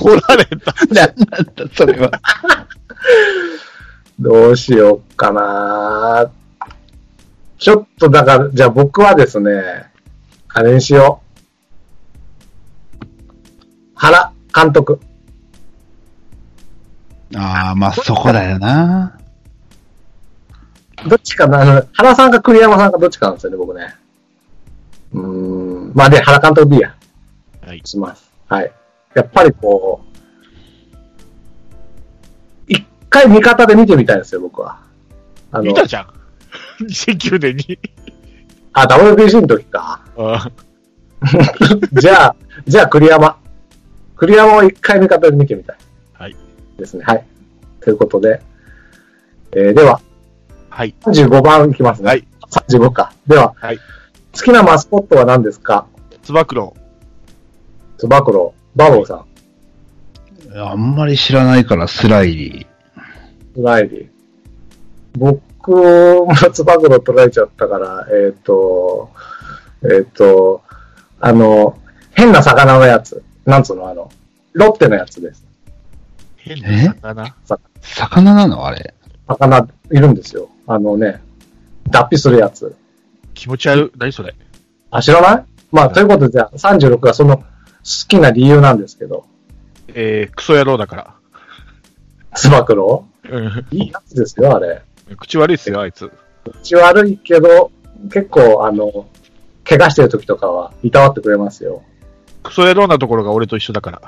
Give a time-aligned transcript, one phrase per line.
[0.00, 0.74] 取られた。
[0.92, 1.08] なんなん
[1.54, 2.10] だ、それは。
[4.18, 6.30] どうしようかな。
[7.58, 9.90] ちょっとだから、じゃあ僕はですね、
[10.48, 11.26] あれにしよう。
[13.94, 14.98] 原監督。
[17.36, 19.18] ああ、まあそこだよな。
[21.06, 23.94] どっちかな、原さんか栗山さんかどっちかなんですよね、僕ね。
[25.12, 25.20] うー
[25.90, 25.92] ん。
[25.94, 26.94] まあで、原監督でいいや。
[27.66, 27.82] はい。
[27.84, 28.30] します。
[28.48, 28.72] はい。
[29.14, 30.10] やっぱりこう、
[32.68, 34.80] 一回味方で見てみたいんですよ、僕は。
[35.50, 36.06] あの見、たじゃん。
[36.84, 37.78] 2009年に。
[38.72, 40.02] あ、WBC の時か。
[40.16, 40.50] あ
[41.92, 43.36] じゃあ、じゃあ栗山。
[44.16, 45.76] 栗山を一回味方で見てみたい。
[46.14, 46.36] はい。
[46.78, 47.04] ですね。
[47.04, 47.26] はい。
[47.80, 48.40] ということで、
[49.52, 50.00] えー、では、
[50.68, 50.94] はい。
[51.00, 52.06] 35番いきますね。
[52.08, 52.26] はい。
[52.68, 53.12] 35か。
[53.26, 53.78] では、はい
[54.32, 55.86] 好きなマスコットは何ですか？
[56.22, 56.74] つば九郎。
[57.98, 59.24] つば九郎、バボーさ
[60.54, 62.66] ん、あんまり知らないからスライリ
[63.54, 64.08] スライリー。
[65.16, 65.40] 僕
[65.70, 69.10] もつば九郎取られちゃったから、えっ、と、
[69.82, 70.62] えっ、と、
[71.20, 71.78] あの、
[72.12, 73.22] 変な魚のやつ。
[73.44, 74.10] なんつうのあの、
[74.52, 75.44] ロッテのやつです。
[76.36, 77.24] 変な魚？
[77.26, 77.58] ー。
[77.82, 78.66] 魚なの？
[78.66, 78.94] あれ。
[79.28, 80.48] 魚いるんですよ。
[80.66, 81.20] あのね、
[81.88, 82.74] 脱皮するやつ。
[83.34, 83.98] 気持ち悪い。
[83.98, 84.34] 何それ？
[84.90, 85.44] あ、知らない？
[85.72, 87.42] まあ、ということで、じゃあ、36がその
[87.90, 89.26] 好きな理由なんですけど、
[89.88, 91.14] えー、クソ野郎だから。
[92.34, 93.66] つば九郎うん。
[93.72, 94.82] いいやつですよ、あれ。
[95.18, 96.10] 口悪いっすよ、あいつ。
[96.62, 97.72] 口悪いけど、
[98.12, 99.08] 結構、あの、
[99.64, 101.82] 怪我してる時とかは、いたわってくれますよ。
[102.42, 104.00] クソ野郎なところが俺と一緒だから。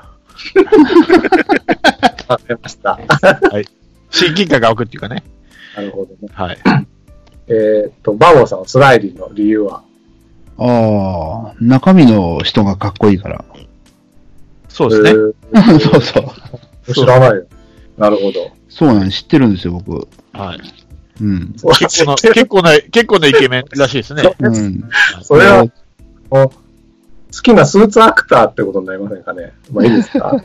[2.29, 2.97] わかりました。
[4.09, 5.23] 親近感が湧くっていうかね。
[5.75, 6.29] なるほどね。
[6.31, 6.57] はい。
[7.47, 9.83] えーっと、バボーさんのスライリーの理由は、
[10.57, 13.43] ああ、中身の人がかっこいいから。
[14.73, 15.09] そうですね。
[15.11, 16.33] えー そうそ
[16.87, 16.93] う。
[16.93, 17.45] 知らないよ。
[17.97, 18.51] なるほど。
[18.67, 20.07] そうなん知ってるんですよ、僕。
[20.33, 20.59] はい。
[21.21, 21.53] うん。
[21.79, 24.23] 結構な、結構な、結構なイケメンらしいですね。
[24.39, 24.89] うん。
[25.21, 25.67] それは、
[26.31, 26.49] 好
[27.41, 29.53] きなスーツアクターってことになりませんかね。
[29.71, 30.35] まあいいですか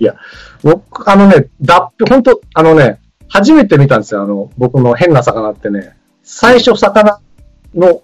[0.00, 0.16] いや、
[0.62, 5.96] 僕、あのね、脱皮、本当あのね、初めて見たんですよ、あの、僕の変な魚ってね。
[6.22, 7.20] 最初魚
[7.74, 8.02] の、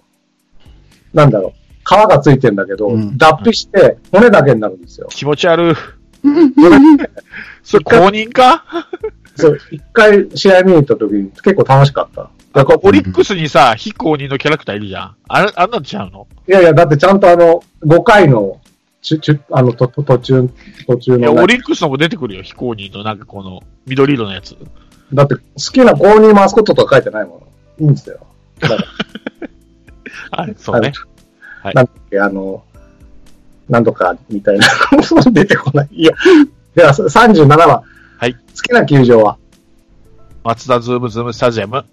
[1.13, 5.07] なんだろう、皮がついてんだけど、うん脱皮して骨だけになるんですよ。
[5.09, 5.75] 気持ち悪い。
[7.63, 8.65] それ公認か？
[9.35, 12.29] そう、一回試合見に行った時に結構楽しかった。
[12.53, 15.15] だからオリックスにさ、非公認のキャラクターいるじゃん。
[15.27, 16.27] あれ、あんなんちゃうの？
[16.47, 18.59] いやいや、だってちゃんとあの、5回の、
[19.01, 20.49] ちゅ、ちゅ、あの、と、と途中、
[20.87, 24.57] 途中いや、の、オリックスのも出てくるよ、非公認の、なんかこの、緑色のやつ。
[25.13, 27.41] だって好きな公認マスコットとか書いてないも
[27.79, 27.85] の。
[27.85, 28.25] いいんですよ。
[30.31, 30.91] あれ、そうね。
[31.67, 32.63] はいなんあの、
[33.69, 34.67] なんとかみたいな、
[35.31, 35.87] 出てこない。
[35.91, 36.11] いや、
[36.75, 37.67] では、37番。
[37.67, 38.33] はい。
[38.33, 39.37] 好きな球場は？
[40.43, 41.83] マツダズームズームスタジアム。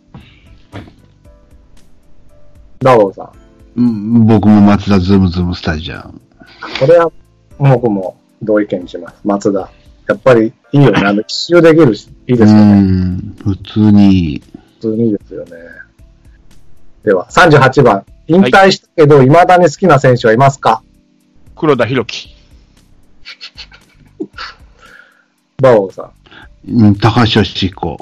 [2.78, 3.30] ダボーさん。
[3.76, 6.20] うん僕もマツダズームズームスタジアム。
[6.78, 7.10] これは、
[7.58, 9.16] 僕も同意見にします。
[9.24, 9.68] マツダ。
[10.06, 11.00] やっぱりいいよね。
[11.04, 12.80] あの、一周できるし、いいですうよね。
[12.82, 13.36] ん。
[13.42, 14.40] 普通に、
[14.80, 15.50] 普通にいいですよね。
[17.02, 18.04] では、38番。
[18.26, 20.82] 引退したけど、未だに好きな選手はいますか？
[21.56, 22.28] 黒田博樹。
[25.60, 26.10] バオさ
[26.66, 26.72] ん。
[26.72, 27.98] うん高橋義彦。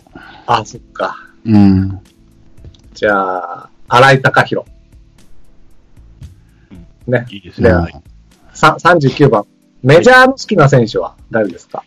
[0.47, 1.16] あ、そっか。
[1.44, 2.00] うん。
[2.94, 4.66] じゃあ、荒井貴弘。
[7.06, 7.27] ね。
[7.31, 7.69] いいですね。
[7.69, 7.94] でははい
[8.54, 9.44] さ39番。
[9.83, 11.83] メジャーの好きな選手は誰ですか？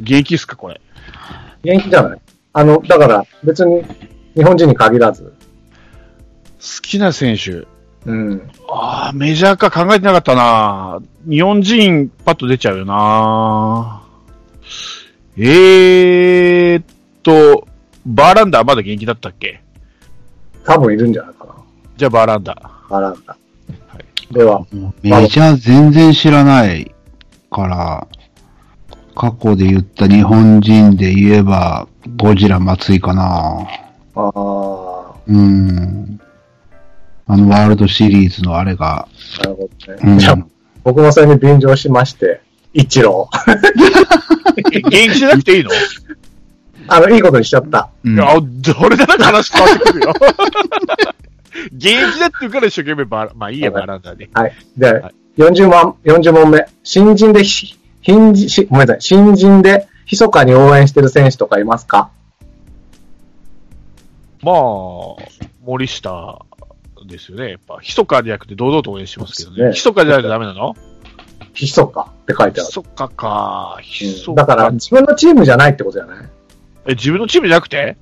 [0.00, 0.80] 現役っすか、これ。
[1.62, 2.20] 現役じゃない？
[2.54, 3.82] あの、だから別に
[4.34, 5.34] 日本人に限らず。
[6.58, 7.66] 好きな選手。
[8.06, 8.50] うん。
[8.68, 14.02] ああ、メジャーか考えてなかったな日本人、パッと出ちゃうよな
[15.36, 16.84] えーっ
[17.22, 17.66] と、
[18.06, 19.62] バーランダーまだ現役だったっけ？
[20.64, 21.54] 多分いるんじゃないかな。
[21.96, 22.96] じゃあバーランダー。
[22.96, 23.36] あらんだ。
[23.88, 24.34] はい。
[24.34, 24.66] では、
[25.02, 26.94] メジャー全然知らない
[27.50, 28.06] から、
[29.14, 33.66] 過去で言った日本人で言えば、ゴジラ松井かな。
[34.14, 36.20] ああ、うん。
[37.28, 39.06] あのワールドシリーズのあれが、
[39.40, 40.00] なるほどね。
[40.02, 40.18] うん。
[40.18, 40.46] じゃあ、
[40.82, 42.40] 僕もそれに便乗しまして、
[42.72, 43.28] 一郎。
[44.74, 45.70] え現役じゃなくていいの？
[45.70, 45.76] い
[46.88, 47.90] あの、いいことにしちゃった。
[48.02, 50.14] うんや、どれだけ話変わってくるよ。
[51.76, 54.30] 現役だって言うから一生懸命バー、まあいいや、バーランダーで。
[54.32, 54.52] はい。
[54.76, 56.66] で、はい40問、40問目。
[56.82, 59.02] 新人でひ、新人、しごめんなさい。
[59.02, 62.10] 新人で、密かに応援してる選手とかいますか？
[64.42, 64.56] まあ、
[65.64, 66.40] 森下
[67.08, 67.50] ですよね。
[67.50, 69.56] やっぱ、密かじゃなくて堂々と応援しますけどね。
[69.56, 70.76] そうですね密かじゃないとダメなの？
[71.54, 72.70] ひそかって書いてある。
[72.70, 73.78] そっかか。
[74.28, 76.28] うんだから、自分のチームじゃないってことじゃない？
[76.86, 77.96] え、自分のチームじゃなくて？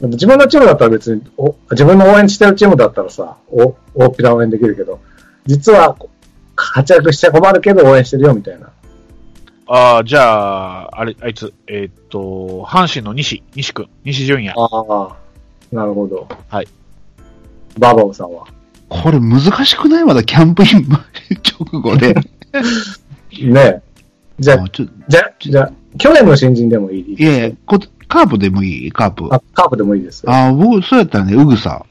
[0.00, 5.00] でも自分のチームだったら別に、お自分の応援してるチームだったらさ、お大っぴら応援できるけど、
[5.46, 6.10] 実はこ
[6.54, 8.70] 活躍して困るけど応援してるよみたいな。
[9.68, 14.54] ああ、じゃあ、あれ、あいつ、えーっと、阪神の西、西君、西純也。
[14.56, 15.16] ああ、
[15.72, 16.28] なるほど。
[16.48, 16.68] はい。
[17.78, 18.46] ババオさんは。
[18.88, 20.04] これ難しくない？
[20.04, 22.14] まだキャンプイン直後で。
[23.42, 23.82] ねえ。
[24.38, 24.64] じゃあ
[25.08, 27.14] じゃあ、じゃあ、去年の新人でもいい？
[27.14, 27.78] いやいやこ
[28.08, 28.92] カープでもいい？
[28.92, 29.28] カープ。
[29.32, 30.30] あカープでもいいですよ。
[30.32, 31.84] ああ僕、そうやったらね、ウグサ。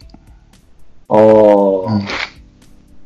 [1.10, 2.04] あー、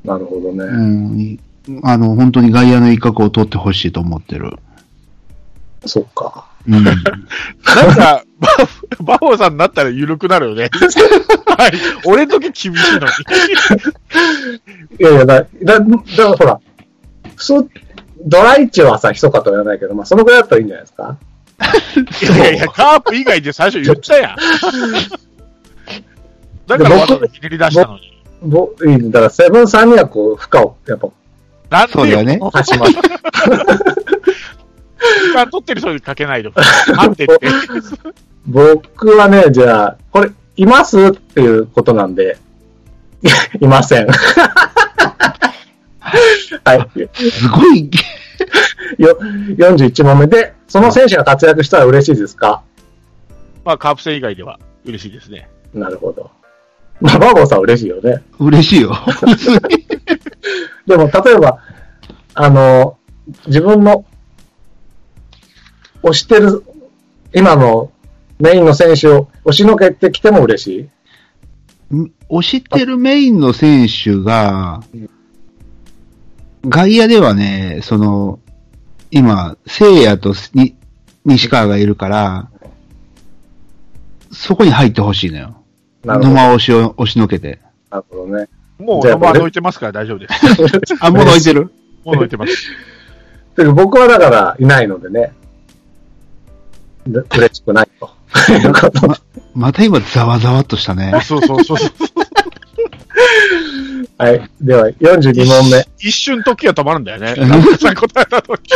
[0.06, 0.64] なるほどね。
[0.66, 1.40] うん。
[1.84, 4.54] あの、本当に外野の一角を取ってほしいと思ってる。
[5.86, 6.48] そっか。
[6.68, 6.84] うん。
[6.84, 8.48] なんか、バ
[9.02, 10.70] バオさんになったら緩くなるよね。
[11.58, 11.72] はい。
[12.06, 13.06] 俺の時厳しいのに。
[15.00, 15.86] いやいや、だ、だ、だか
[16.18, 16.60] らほら、
[17.36, 17.70] 普通、
[18.26, 21.18] ドライチはさ、ひそかとは言わないけど、まあ、そのぐらいだったらいいんじゃないですか？
[22.36, 24.36] いやいや、カープ以外で最初言ったやん。
[26.68, 28.24] だからわざわざひねり出したのに。
[28.42, 31.08] ぼいいだから、セブンさんにはこう、負荷を、やっぱ、
[31.70, 32.40] なんでそうだよね。
[32.52, 32.94] 貸します。
[32.94, 33.00] 時
[35.34, 36.52] 間取ってる人にかけないと。
[36.96, 37.40] 待ってって。
[38.48, 42.38] 僕はね、じゃあ、これ、いますっていうことなんで、
[43.62, 44.08] いません。
[46.64, 46.90] はい。
[47.14, 47.90] すごい、
[48.98, 49.18] よ、
[49.58, 52.62] 41問目で、その選手が活躍したら嬉しいですか？
[53.66, 55.50] まあ、カープ戦以外では嬉しいですね。
[55.74, 56.32] なるほど。
[57.02, 58.24] まあ、バーボンさんは嬉しいよね。
[58.40, 58.96] 嬉しいよ。
[60.88, 61.60] でも、例えば、
[62.34, 62.98] あの、
[63.48, 64.06] 自分の
[66.04, 66.64] 推してる、
[67.34, 67.92] 今の
[68.40, 70.90] メインの選手を押しのけてきても嬉し
[71.92, 72.12] い？
[72.30, 74.82] 推してるメインの選手が、
[76.68, 78.40] 外野ではね、その、
[79.12, 80.76] 今、聖夜とに
[81.26, 82.50] 西川がいるから、
[84.32, 85.56] そこに入ってほしいのよ。
[86.06, 87.60] 野な間押しを押しのけて。
[87.92, 88.48] るほどね。
[88.78, 90.36] もう、じゃあノマ抜いてますから大丈夫です。
[91.02, 91.72] あ、もう置いてる？
[92.06, 92.54] もう抜いてます。
[93.56, 95.34] てか僕はだからいないのでね、
[97.08, 98.10] で嬉しくないと。
[98.52, 99.18] いうことま
[99.56, 101.12] また今、ざわざわっとしたね。
[101.24, 101.90] そうそうそうそう。
[104.18, 104.50] はい。
[104.62, 105.88] では、42問目。
[106.00, 107.36] 一瞬時が止まるんだよね。
[107.80, 108.72] さん答えた時。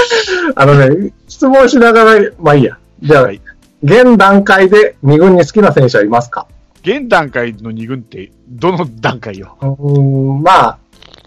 [0.55, 2.77] あのね、質問しながら、まあいいや。
[3.01, 3.41] じゃあ、はい
[3.83, 6.47] 現段階で2軍に好きな選手はいますか？
[6.83, 9.57] 現段階の2軍って、どの段階よ？
[9.61, 10.01] うー
[10.39, 10.77] ん、まあ、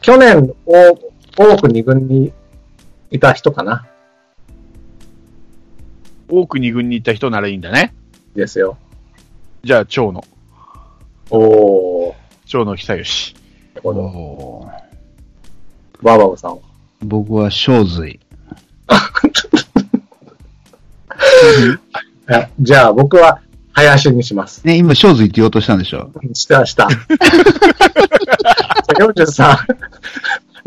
[0.00, 0.72] 去年お
[1.36, 2.32] 多く2軍に
[3.10, 3.86] いた人かな。
[6.30, 7.94] 多く2軍に行った人ならいいんだね。
[8.36, 8.76] ですよ。
[9.64, 10.22] じゃあ、長野。
[11.30, 12.14] おー、
[12.46, 13.34] 長野久義。
[13.74, 14.00] なるほど。
[14.02, 16.58] おーバーバブさんは？
[17.02, 18.20] 僕は正髄。
[22.28, 23.40] あじゃあ、僕は
[23.72, 24.66] 林にします。
[24.66, 26.10] ね、今、正髄って言おうとしたんでしょ？
[26.34, 26.88] した、した。
[28.98, 29.56] 43。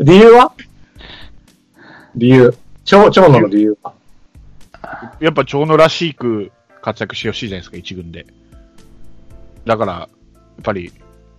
[0.00, 0.52] 理由は？
[2.16, 2.54] 理由。
[2.84, 3.92] 長、長野の理由は？
[5.20, 6.50] やっぱ長野らしく
[6.82, 8.26] 活躍してほしいじゃないですか、一軍で。
[9.64, 10.08] だから、やっ
[10.62, 10.92] ぱり、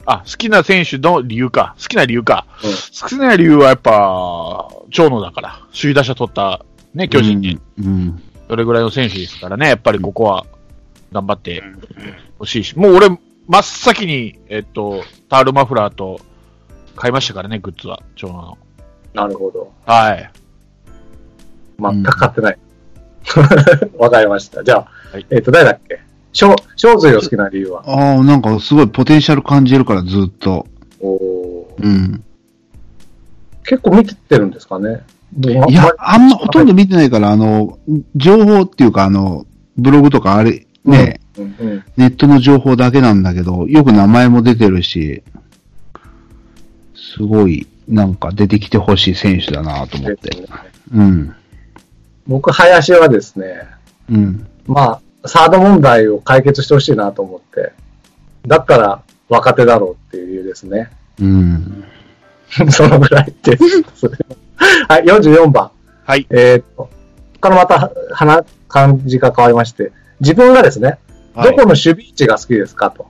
[0.06, 1.76] あ、好きな選手の理由か。
[1.80, 2.46] 好きな理由か。
[2.64, 2.72] うん
[3.02, 5.60] 好きな理由はやっぱ、長野だから。
[5.74, 7.60] 首位打者取った、ね、巨人に。
[7.80, 8.22] うん。
[8.48, 10.46] それぐらいの選手ですからね、やっぱりここは
[11.12, 11.64] 頑張って
[12.38, 13.10] ほしいし、もう俺、
[13.48, 16.20] 真っ先に、えっと、タールマフラーと
[16.96, 18.58] 買いましたからね、グッズは、長野の。
[19.14, 19.72] なるほど。
[19.86, 20.32] はい。
[21.80, 22.58] 全く買ってない。
[23.98, 24.64] わかりました。
[24.64, 26.00] じゃあ、はいえっ、と、誰だっけ？
[26.34, 27.84] 小、小髄を好きな理由は？
[27.86, 30.66] ああ、なんかすごいポテンシャル感じるから、ずっと。
[31.00, 32.24] おーうん。
[33.64, 35.02] 結構見てってるんですかね？
[35.40, 37.80] いいや、あんまほとんど見てないから、あの、
[38.16, 39.46] 情報っていうか、あの、
[39.78, 41.84] ブログとかあれ、ね、うんうん。
[41.96, 45.24] ネットの情報だけなんだけど、よく名前も出てるし、
[46.96, 50.32] すごい、なんか出てきてほしい選手だなと思って。
[50.94, 51.34] うん。
[52.28, 53.68] 僕、林はですね、
[54.10, 54.48] うん。
[54.66, 57.74] まあ、サード問題を解決してほしいなと思って、
[58.48, 60.92] だったら若手だろうっていう理由ですね。
[61.20, 61.84] うん。
[62.72, 64.08] そのぐらいです。
[64.88, 65.72] はい、44番。
[66.06, 66.28] はい。
[66.30, 66.90] えーっと、こ
[67.36, 70.88] こからまた、話、感じが変わりまして、自分がですね、
[71.34, 73.06] はいどこの守備位置が好きですかと。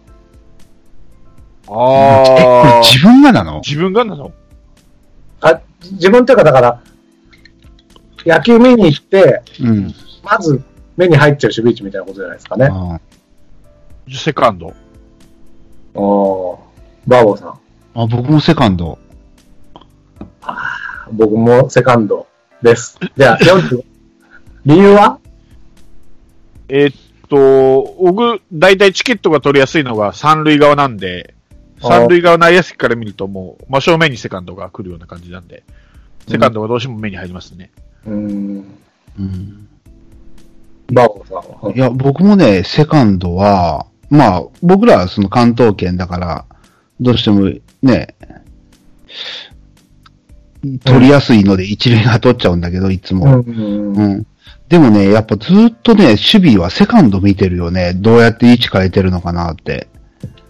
[1.63, 2.81] え、これああ。
[2.83, 3.61] 自分がなの？
[3.65, 4.31] 自分がなの？
[5.41, 5.59] あ、
[5.93, 6.81] 自分っていうかだから、
[8.25, 9.93] 野球見に行って、うん。
[10.23, 10.61] まず
[10.97, 12.67] 目に入っちゃう守備位置みたいなことじゃないですかね。
[12.71, 12.99] あ
[14.09, 14.73] セカンド。
[15.93, 16.57] おー
[17.07, 17.49] バーボーさん。
[17.95, 18.97] あ、僕もセカンド。
[21.11, 22.27] 僕もセカンド。
[22.61, 22.99] です。
[23.17, 23.83] じゃあ、45。
[24.65, 25.19] 理由は？
[26.69, 26.95] えーっ
[27.27, 31.33] と、僕、大体チケットが取りやすいのが三塁側なんで、
[31.81, 35.63] あ三塁側内野席から見るともう、真正面にセカンドが来るような感じなんで、
[36.27, 37.71] セカンドがどうしても目に入りますね。
[37.75, 38.65] うーん。
[39.19, 39.67] うん。
[40.91, 41.73] バオさんは？
[41.75, 46.45] いや、僕もね、セカンドは、まあ、僕らはその関東圏だから、
[46.99, 47.49] どうしても
[47.81, 48.15] ね、
[50.83, 53.37] 取りやすいので一塁が取っちゃうんだけど、いつも。
[53.37, 54.27] うん。
[54.69, 57.93] でもね、やっぱずっとね、守備はセカンド見てるよね。
[57.93, 59.87] どうやって位置変えてるのかなって。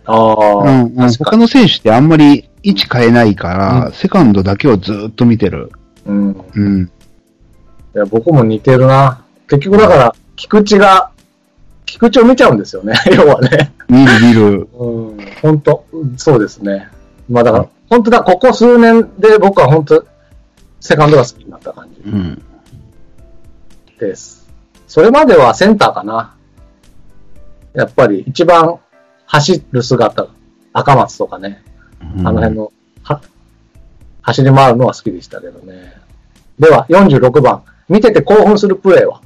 [0.06, 5.72] ああ、うん、他の選手ってあんまり位置変えないから、セカンドだけをずっと見てる。
[6.06, 6.12] に。
[6.12, 6.46] うん。
[6.56, 6.92] うん。
[7.94, 9.24] いや、僕も似てるな。
[9.48, 11.12] 結局だから、菊池が、
[11.86, 12.94] 菊池を見ちゃうんですよね。
[13.14, 13.74] 要はね。
[13.90, 14.70] 見る見る。
[14.78, 15.18] うん。
[15.42, 15.86] 本当
[16.18, 16.88] そうですね。
[17.30, 20.06] まあだから、本当だ、ここ数年で僕は本当
[20.80, 22.42] セカンドが好きになった感じうん。
[24.00, 24.50] です。
[24.88, 26.34] それまではセンターかな。
[27.74, 28.80] やっぱり一番
[29.26, 30.28] 走る姿、
[30.74, 31.64] 赤松とかね。
[32.20, 32.72] あの辺の、
[33.04, 33.22] は、
[34.22, 35.94] 走り回るのは好きでしたけどね。
[36.60, 37.64] では、46番。
[37.92, 39.22] 見てて興奮するプレーは？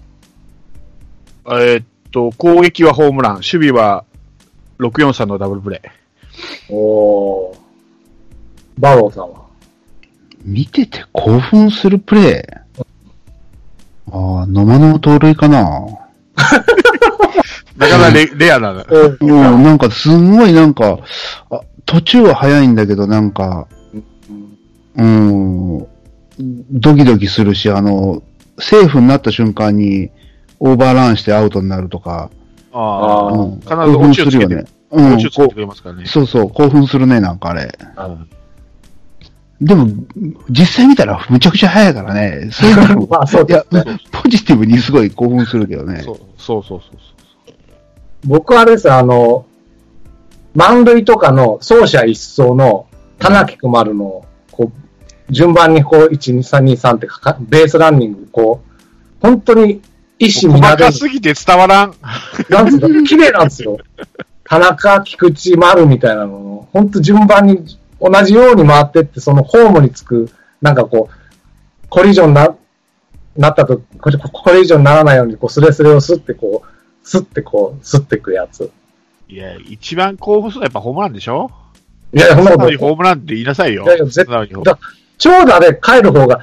[1.62, 4.06] えーっと、攻撃はホームラン、守備は
[4.80, 6.74] 643のダブルプレー。
[6.74, 7.58] おー。
[8.80, 9.46] バローさんは？
[10.44, 12.86] 見てて興奮するプレー？
[14.12, 15.62] ああ、野間の盗塁かな。
[17.78, 18.72] なかなかレレアな。
[18.72, 20.98] うん、なんかすんごいなんか、
[21.52, 23.68] あ途中は早いんだけどなんか、
[24.96, 25.86] うん、
[26.72, 28.24] ドキドキするし、あの、
[28.60, 30.10] セーフになった瞬間に
[30.60, 32.30] オーバーランしてアウトになるとか、
[32.72, 34.66] あああ、うん、必ずオチをつけてよね。
[34.92, 36.08] うんねう。
[36.08, 37.78] そうそう、興奮するね、なんかあれ。
[37.98, 38.30] うん
[39.62, 39.88] でも、
[40.50, 42.50] 実際見たらむちゃくちゃ早いからね。
[42.52, 46.02] そういうのも まあそういやですね。、ポジティブにすごい興奮するけどね。
[46.04, 47.00] そうそうそうそう
[48.26, 49.46] 僕はあれですよあの、
[50.56, 52.88] 満塁とかの走者一掃の
[53.20, 54.35] 田中く丸の、こう、
[55.30, 58.72] 順番にこう、1、2、3、2、3ってかか、ベースランニング、こう、
[59.22, 59.82] 本当に
[60.20, 60.52] 一そう。
[60.52, 61.94] 細心皆でか、すぎて伝わらん。
[62.50, 63.78] なんつうの、綺麗なんですよ。
[64.44, 67.66] 田中、菊池、丸みたいなのを、本当順番に
[68.00, 70.30] 同じように回ってって、そのホームにつく、
[70.62, 72.56] なんかこう、コリジョンな、
[73.36, 78.72] なったと、コリコリジョンにならないように、こう、スレスレをスってこう、スってこう、スってくやつ。
[79.28, 81.50] いや、一番興奮するのはやっぱホームランでしょ？
[82.14, 83.84] いやいや、そんな素こと直にホームランって言いなさいよ。
[83.84, 84.80] いやいや絶素直にホームだ
[85.18, 86.40] 長打で帰る方が、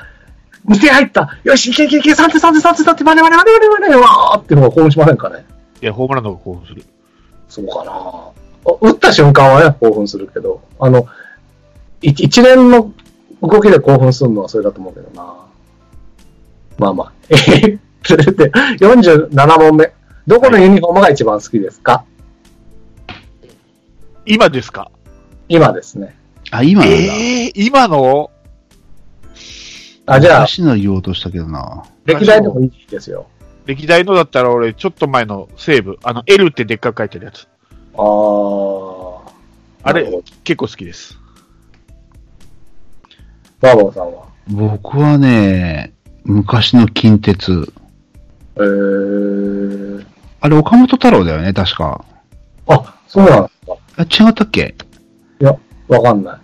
[0.68, 5.44] 2点入ったよし、いけいけいけ、3点3点3点3点、まねまねまねまねまねわーっていうのが興奮しませんかね？
[5.80, 6.84] いや、ホームランの方が興奮する。
[7.48, 8.32] そうかなあ
[8.80, 11.06] 打った瞬間はね、興奮するけど、あの、
[12.00, 12.92] い一連の
[13.42, 15.34] 動きで興奮するのはそれだと思うけどな
[16.78, 17.12] まあまあ。
[17.28, 19.92] え ーそれで、47問目。
[20.26, 22.04] どこのユニフォームが一番好きですか、
[24.26, 24.90] 今ですか？
[25.48, 26.16] 今ですね。
[26.52, 26.96] あ、今なんだ。
[26.96, 28.30] ええ今の？
[30.06, 31.84] あ、じゃあ、昔の言おうとしたけどな。
[32.04, 33.26] 歴代でもいいですよ。
[33.66, 37.46] 歴代のだったら俺、ちょっと前の西武、あの、L ってでっかく書いてるやつ。
[37.94, 39.18] あー。
[39.84, 41.18] あれ結構好きです。
[43.60, 44.24] バーボンさんは？
[44.48, 45.92] 僕はね、
[46.24, 47.72] 昔の近鉄。
[48.56, 50.06] えー。
[50.40, 52.04] あれ、岡本太郎だよね、確か。
[52.66, 53.76] あ、そうなんですか。
[53.96, 54.74] あ、違ったっけ？
[55.40, 55.56] いや、
[55.86, 56.38] わかんない。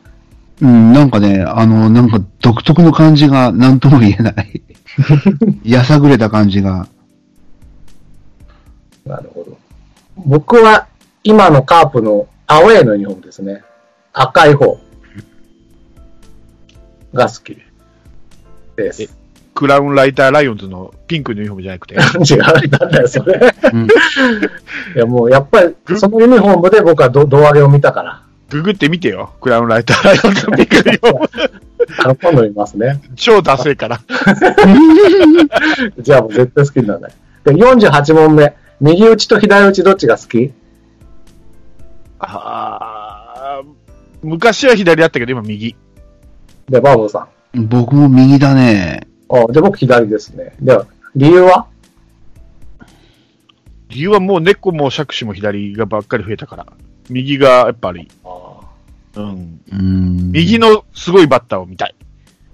[0.60, 4.62] うん、なんかね、あの、なんか独特の感じが何とも言えない。
[5.64, 6.88] やさぐれた感じが。
[9.06, 9.56] なるほど。
[10.16, 10.88] 僕は
[11.22, 13.62] 今のカープのアウェーのユニフォームですね。
[14.12, 14.80] 赤い方
[17.14, 17.56] が好き
[18.76, 19.02] です。
[19.04, 19.08] 違
[19.54, 21.94] クラウンライターライオンズのピンクのユニフォームじゃなくて？
[21.98, 21.98] う、
[22.68, 23.54] なんだよ、それ。
[23.72, 23.88] うん、い
[24.96, 28.22] や、もうやっぱり、そのユニフォームで僕はど胴上げを見たから。
[28.50, 29.34] ググってみてよ。
[29.40, 31.28] クラウンライターライオンズのピンクのユニフォーム。
[31.98, 33.00] あの、今度見ますね。
[33.14, 34.00] 超ダセいから。
[35.98, 37.12] じゃあもう絶対好きにならない。
[37.44, 38.54] で、48問目。
[38.80, 40.52] 右打ちと左打ちどっちが好き？
[42.20, 43.66] あー
[44.22, 45.76] 昔は左だったけど、今右。
[46.68, 47.66] で、バーボンさん。
[47.68, 49.06] 僕も右だね。
[49.28, 50.54] あ、で、僕左ですね。
[50.60, 51.66] では、理由は？
[53.90, 56.66] 理由はもう猫も杓子も左がばっかり増えたから。
[57.10, 58.60] 右がやっぱり、あ
[59.16, 59.60] うん。
[59.72, 60.32] うん。
[60.32, 61.94] 右のすごいバッターを見たい。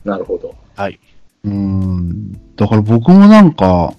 [0.04, 0.54] なるほど。
[0.76, 0.98] はい。
[1.44, 2.32] うん。
[2.56, 3.94] だから僕もなんか、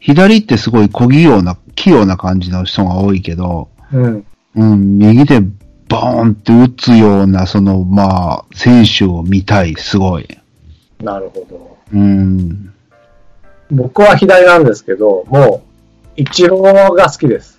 [0.00, 4.26] 左ってすごい小器用な、器用な感じの人が多いけど、うん。
[4.56, 5.40] うん、右で
[5.88, 10.28] ボーンって打つような、その、まあ、選手を見たい、すごい。
[11.00, 11.76] なるほど。
[11.92, 12.72] うん。
[13.70, 15.62] 僕は左なんですけど、も
[16.16, 17.55] う、イチローが好きです。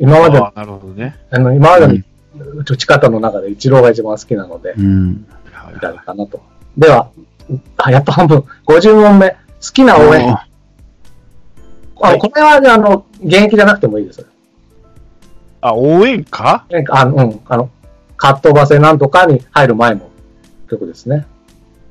[0.00, 1.16] 今までのなるほどね。
[1.30, 2.02] あの、今までの
[2.68, 5.26] 打ち方の中でイチローが一番好きなので、うん。
[5.52, 6.40] はい左かなと。
[6.76, 7.10] では、
[7.76, 8.44] あ、やっと半分。
[8.66, 9.30] 50問目。
[9.30, 9.36] 好
[9.72, 10.30] きな応援。
[12.00, 14.24] あこれはね、あの、現役じゃなくてもいいです。
[15.60, 16.64] あ、応援歌？
[16.70, 17.70] なんかあの、うん、あの、
[18.16, 20.08] カットバセなんとかに入る前の
[20.70, 21.26] 曲ですね。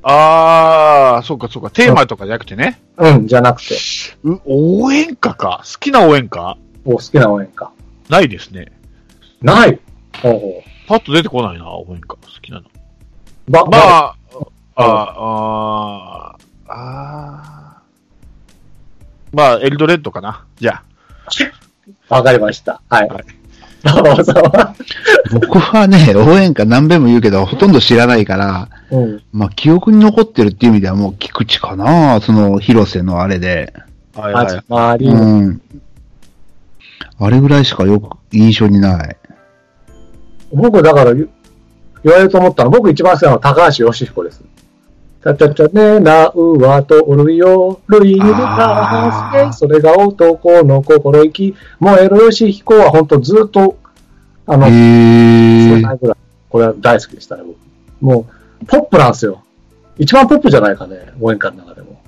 [0.03, 1.69] ああ、そうかそうか。
[1.69, 2.79] テーマとかじゃなくてね。
[2.97, 3.75] うん、じゃなくて、
[4.23, 5.63] う応援歌か。
[5.65, 6.57] 好きな応援歌？
[6.85, 7.71] お好きな応援歌。
[8.09, 8.71] ないですね。
[9.41, 9.79] ない
[10.21, 12.15] ほうほうパッと出てこないな、応援歌。
[12.15, 12.65] 好きなの。
[13.49, 14.15] ば、まば、
[14.75, 16.35] あ、ああ、
[16.67, 17.81] ああ、
[19.33, 20.45] まあ、エルドレッドかな。
[20.59, 20.81] じゃ
[22.09, 22.15] あ。
[22.15, 22.81] わかりました。
[22.89, 23.07] はい。
[23.07, 23.23] はい
[25.31, 29.23] 僕はね、応援歌何遍も言うけど、ほとんど知らないから、うん。
[29.31, 33.73] まあ、記憶に残ってるっていう意味ではもう菊池かな、その広瀬のあれで。
[34.15, 35.61] はい始まり、うん。
[37.19, 39.17] あれぐらいしかよく印象にない。
[40.53, 41.29] 僕、だから言
[42.03, 44.43] 言われると思ったのは、僕一番好きなのは高橋義彦です。
[45.21, 53.77] たたたねなうはとおるよ、るいにあーかせ、それが男の心意気、燃える義彦は本当ずっと、
[54.45, 54.67] あの、
[56.49, 57.57] これは大好きでしたね、僕。
[57.99, 58.27] も
[58.61, 59.43] う、ポップなんですよ。
[59.97, 61.99] 一番ポップじゃないかね、応援歌の中でも。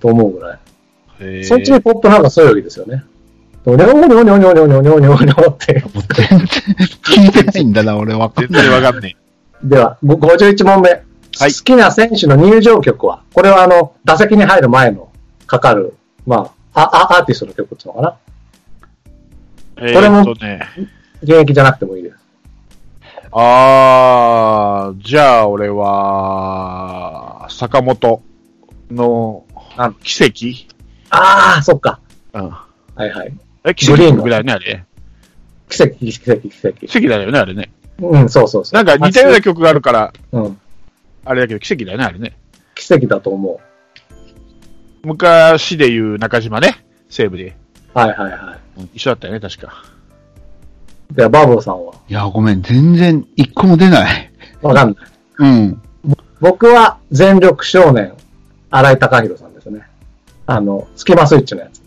[0.00, 1.44] と思うぐらい。
[1.44, 3.04] そっちにポップなんかそういうわけですよね。
[3.76, 5.82] にょにょにょにょにょにょにょにょにょにょって。
[5.94, 8.62] もう全然聞いてないんだな、俺わかん全ない。
[8.70, 9.16] 然わかんね
[9.62, 10.90] では、51問目。
[10.90, 15.08] はい好きな選手の入場曲はこれはあの、打席に入る前の
[15.46, 15.94] かかる、
[16.26, 18.16] まあ、あ、あアーティストの曲っていうのかな
[19.80, 19.92] え。
[19.92, 20.60] えーっとね。
[21.22, 22.16] 現役じゃなくてもいいです。
[23.30, 28.22] あー、じゃあ俺は、坂本
[28.90, 29.44] の
[30.02, 30.68] 奇跡
[31.10, 32.00] ああ、そっか。
[32.32, 32.48] うん。
[32.50, 33.32] はいはい。
[33.68, 34.84] え、奇跡の曲だよね、あれ。
[35.68, 36.86] 奇跡、奇跡、奇跡。
[36.86, 37.70] 奇跡だよね、あれね。
[37.98, 38.82] うん、そうそうそう。
[38.82, 40.58] なんか似たような曲があるから、うん。
[41.24, 42.36] あれだけど奇跡だよね、あれね。
[42.74, 43.60] 奇跡だと思
[45.02, 47.56] 昔で言う中島ね、西武で。
[47.94, 47.98] う。
[47.98, 49.84] はいはいはうん一緒だったよね、確か。
[51.10, 51.14] い。
[51.14, 51.94] では、バーボーさんは？
[52.08, 54.30] いや、ごめん、全然一個も出ない。
[54.62, 55.06] わかんない。
[55.38, 55.82] うん。
[56.40, 58.12] 僕は全力少年、
[58.70, 59.82] 荒井貴弘さんですね。
[60.46, 61.77] あの、スキマスイッチのやつ。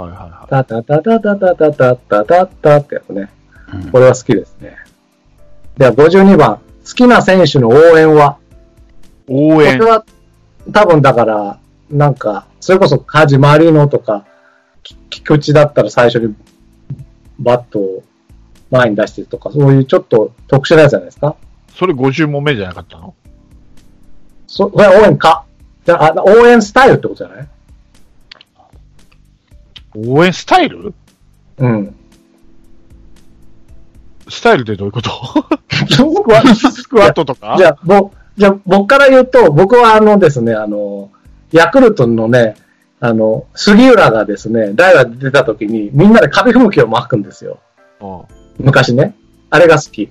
[0.00, 3.30] はいはいはタタタタタタタタタタタってやつね。
[3.90, 4.76] これは好きですね。
[5.78, 6.60] では、52番。
[6.86, 8.36] 好きな選手の応援は、
[9.26, 9.78] 応援。
[9.78, 10.04] これは
[10.70, 11.58] 多分だから、
[11.90, 14.26] なんか、それこそ始まりのとか、
[15.08, 16.34] 菊池だったら最初に
[17.38, 18.02] バットを
[18.70, 21.36] 前に出してるとか、そういうちょっと特殊なやつじゃないですか。
[21.74, 23.14] それ50問目じゃなかったの
[24.46, 25.44] そ、これ応援か。
[25.86, 27.48] じゃ、あ応援スタイルってことじゃない
[30.06, 30.94] 応援スタイル？
[31.58, 31.94] うん。
[34.28, 35.10] スタイルってどういうこと？
[36.04, 37.56] 僕は、スクワットとか？
[37.58, 41.10] じゃあ、ぼ、じゃあ僕から言うと、僕はあのですね、あの、
[41.52, 42.56] ヤクルトのね、
[42.98, 47.60] あの、杉浦がですね、代打で出た時に、みんなで紙吹雪を巻くんですよ。
[48.00, 48.22] うん
[48.58, 49.14] 昔ね。
[49.50, 50.10] あれが好き。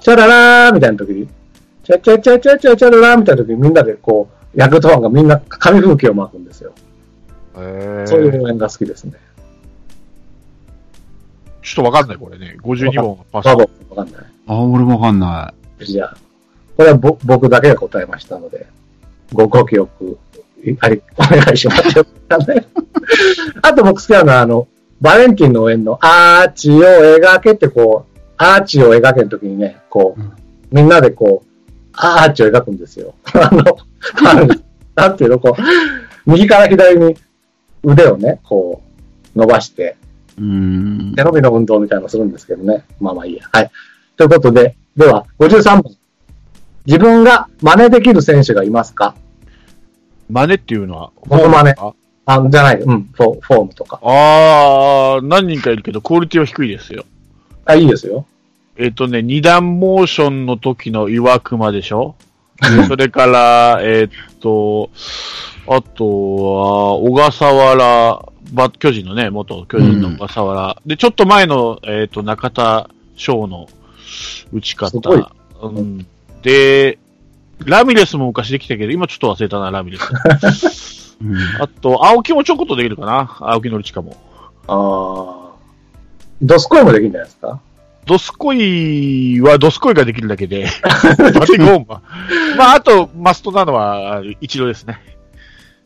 [0.00, 1.28] チャララーみたいな時に、
[1.84, 6.72] チャチャチャチャチャチャララーみたいな時にみんなでこう、ヤクルトファンがみんな紙吹雪を巻くんですよ。
[7.54, 9.14] そういう応援が好きですね。
[11.62, 12.56] ちょっとわかんない、これね。
[12.62, 13.46] 52問パス。
[13.46, 14.24] わかんない。
[14.46, 16.16] あ、俺もわかんなじゃあ、
[16.76, 18.66] これはぼ僕だけが答えましたので、
[19.32, 20.18] ごご記憶、
[20.64, 22.06] いあり、お願いしますよ。
[23.62, 24.68] あと僕好きなのは、あの、
[25.00, 30.32] バレンティンの応援のアーチを描けってこう、アーチを描けの時にね、こう、うん
[30.72, 31.48] みんなでこう、
[31.92, 33.14] アーチを描くんですよ。
[33.34, 33.76] あの、
[34.26, 34.48] あの
[34.94, 37.16] なんていうの、こう、右から左に
[37.82, 38.82] 腕をね、こ
[39.34, 39.96] う、伸ばして、
[40.38, 40.40] い。
[40.40, 41.14] うーん。
[41.16, 42.84] 背伸びの運動みたいなのをするんですけどね。
[43.00, 43.48] まあまあいいや。
[43.52, 43.70] はい。
[44.16, 45.84] ということで、では、53番。
[46.86, 49.14] 自分が真似できる選手がいますか？
[50.28, 54.00] 真似っていうのは、フォームとかあ、じゃない、うん、フォフォームとか。
[54.02, 57.04] あー、何人かいるけど、クオリティは低いですよ。
[57.64, 58.26] あ、いいですよ。
[58.76, 62.16] えっ、とね、二段モーションの時の岩熊でしょ？
[62.18, 62.24] で
[62.88, 64.90] それから、えっ、と、
[65.66, 70.76] あとは、小笠原、バ巨人のね、元巨人の小笠原。
[70.86, 73.68] で、ちょっと前の、えっ、と、中田翔の
[74.52, 75.32] 打ち方。
[75.62, 76.06] うん。
[76.42, 76.98] で、
[77.64, 81.16] ラミレスも昔できたけど、今ちょっと忘れたな、ラミレス。
[81.22, 84.16] うんあと、青木もちょこっとできるかな青木のりちかも。
[84.66, 85.52] ああ。
[86.42, 87.60] ドスコイもできるんじゃないですか？
[88.04, 92.02] ドスコイはドスコイができるだけで、 バッティングホームは。
[92.56, 95.00] まあ、あと、マストなのは、一郎ですね。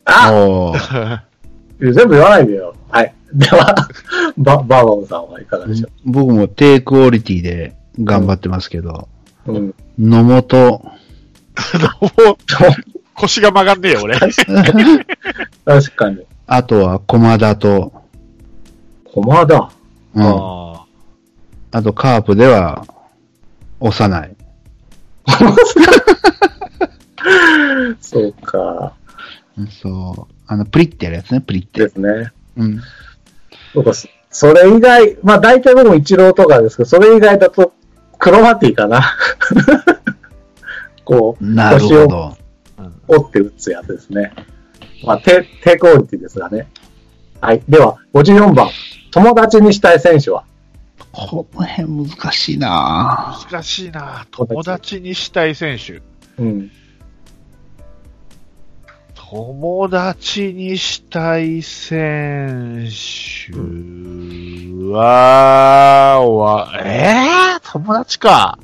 [0.05, 1.19] あおー
[1.93, 2.73] 全部言わないでよ。
[2.89, 3.13] はい。
[3.33, 3.75] では、
[4.37, 9.07] バ、バーバオさんはいかがでしょ僕も低クオリティで頑張ってますけど、
[9.45, 9.51] う。
[9.51, 9.75] うん。
[9.99, 10.97] 野本、も
[12.31, 12.37] う、
[13.15, 14.17] 腰が曲がんねえよ、俺。
[15.65, 16.21] 確かに。
[16.47, 17.91] あとは駒田と、
[19.05, 19.71] 駒田？
[20.15, 20.23] うん、
[21.71, 22.85] ああとカープでは、
[23.79, 24.35] 幼い。
[27.99, 28.93] そうか。
[29.81, 30.33] そう。
[30.47, 31.81] あの、プリってやるやつね、プリって。
[31.83, 32.31] ですね。
[32.57, 32.79] うん。
[33.73, 37.73] そうか、そそれ以外、まあ大体僕も一郎とかですけど、それ以外だと、
[38.19, 39.15] クロマティかな。
[41.05, 42.37] こう、なる腰をほど。
[43.07, 44.33] 折って打つやつですね。
[45.03, 46.67] まあ、低、低クオリティですがね。
[47.39, 47.63] はい。
[47.67, 48.69] では、54番。
[49.11, 50.43] 友達にしたい選手は？
[51.11, 56.01] この辺難しいな難しいな友達にしたい選手。
[56.37, 56.71] うん。
[59.29, 63.51] 友達にしたい選手
[64.93, 68.57] は、は、えー、友達か。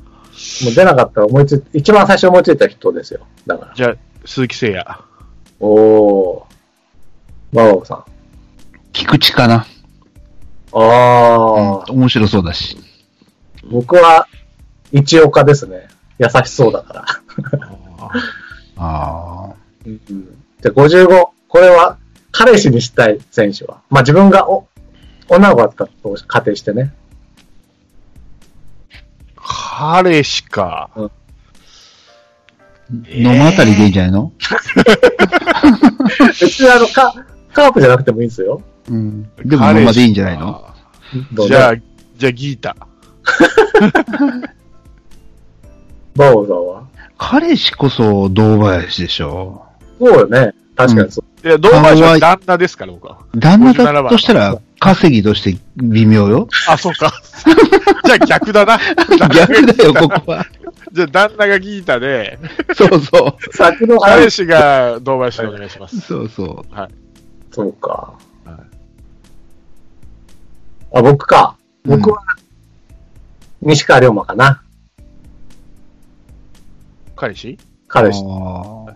[0.64, 3.26] もう出なかったら思いつい一番最初思いついた人ですよ。
[3.46, 3.74] だから。
[3.74, 4.98] じゃあ、鈴木誠也。
[5.60, 6.44] おー。
[7.52, 8.04] バオさん。
[8.92, 9.66] 菊池かな。
[10.74, 12.76] ああ、うん面白そうだし。
[13.70, 14.26] 僕は、
[14.92, 15.88] 一岡ですね。
[16.18, 17.04] 優しそうだから。
[18.76, 19.54] ああ。
[19.86, 19.98] うん
[20.60, 21.28] で、55。
[21.48, 21.98] これは、
[22.32, 23.80] 彼氏にしたい選手は。
[23.90, 24.66] まあ、自分がお、
[25.28, 26.92] 女の子だったと仮定してね。
[29.36, 30.90] 彼氏か。
[32.90, 34.32] 野間あたりでいいんじゃないの、
[36.40, 37.14] 別にあの、カ
[37.54, 38.60] カープじゃなくてもいいんですよ。
[38.90, 39.22] うん。
[39.44, 40.64] でも野間でいいんじゃないの？
[41.48, 41.74] じゃあ、
[42.16, 42.76] じゃあギータ。
[46.16, 46.84] バオさんは？
[47.18, 49.62] 彼氏こそ堂林でしょ？
[49.98, 50.52] そうよね。
[50.76, 51.46] 確かにそう。
[51.46, 53.18] いや、堂林は旦那ですから、僕は。
[53.36, 56.48] 旦那57番だとしたら稼ぎとして微妙よ。
[56.68, 57.12] あ、そうか。
[58.04, 58.78] じゃあ逆だな。
[59.32, 60.44] 逆だよ、 ここは。
[60.92, 62.38] じゃあ旦那がギータで、
[62.74, 63.34] そうそう。
[63.56, 64.30] 彼話。
[64.30, 66.00] 氏が堂林でお願いします。
[66.00, 66.74] そうそう。
[67.54, 68.14] そうか。
[68.44, 68.54] はい
[70.96, 71.56] あ、僕か。
[71.84, 72.18] 僕は、
[73.60, 74.62] 西川龍馬かな。
[77.16, 77.58] 彼氏？
[77.88, 78.22] 彼氏。
[78.24, 78.94] あ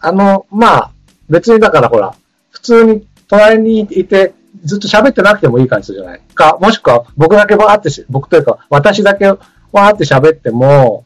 [0.00, 0.90] あの、まあ、
[1.28, 2.14] 別にだからほら、
[2.50, 6.20] 普通に隣にいて、ずっと喋ってなくてもいい感じじゃない？
[6.34, 11.04] か、もしくは僕だけわーってし、僕というか、私だけわーって喋っても、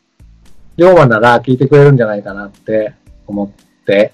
[0.77, 2.95] 龍馬なら聞いてくれるんじゃないかなって
[3.27, 4.13] 思って。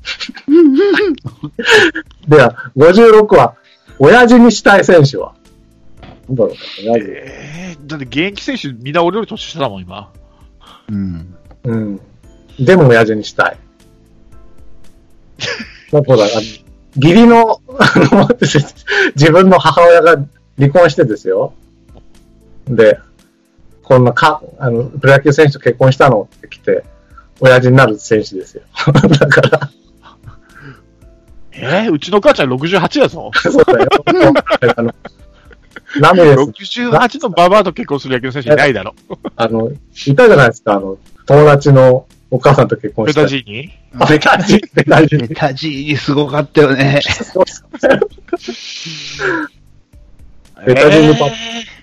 [2.28, 3.54] では、56は、
[3.98, 5.34] 親父にしたい選手は？
[6.28, 7.06] なんだろうか、親父。
[7.10, 10.10] えー、だって現役選手みんな俺より年下だもん、今。
[10.88, 11.34] ーうん。
[11.64, 12.00] うん。
[12.58, 13.56] でも親父にしたい。
[15.92, 16.32] なんかほら、あの
[16.96, 18.28] 義理の、あの、
[19.14, 20.16] 自分の母親が
[20.58, 21.54] 離婚してですよ。
[22.66, 22.98] で、
[23.82, 26.28] こんなか、あの、プロ野球選手と結婚したの？
[26.36, 26.84] って来て、
[27.40, 28.62] 親父になる選手ですよ。
[28.92, 29.70] だから、
[31.62, 33.30] えー、うちの母ちゃん68だぞ。
[33.34, 33.88] そうだよ。
[34.76, 34.94] あの、
[36.00, 38.94] ラメレス、68のババアと結婚する野球の選手いないだろ。
[39.36, 43.22] あの、いたじゃないですか、あの、友達のお母さんと結婚した。
[43.22, 47.00] ペタジーニあベタジー、ベタジーベタジーニすごかったよね。
[47.02, 47.44] そう
[50.64, 51.80] ペタジーニパえー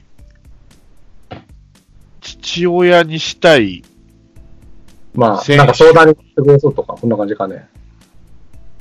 [2.21, 3.83] 父親にしたい。
[5.13, 7.67] まあ、なんか相談に来てくれそうとか、こんな感じかね。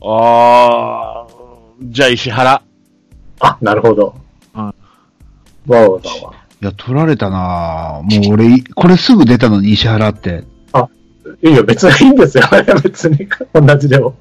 [0.03, 2.63] あー、じゃあ石原。
[3.41, 4.15] あ、なるほど。
[4.55, 4.75] うん
[5.67, 6.33] バオさんは。
[6.63, 10.45] いや、取られたなぁもう俺、これすぐ出たのに石原って。
[11.43, 12.45] いいよ、別にいいんですよ。
[12.83, 14.15] 別に、同じでも。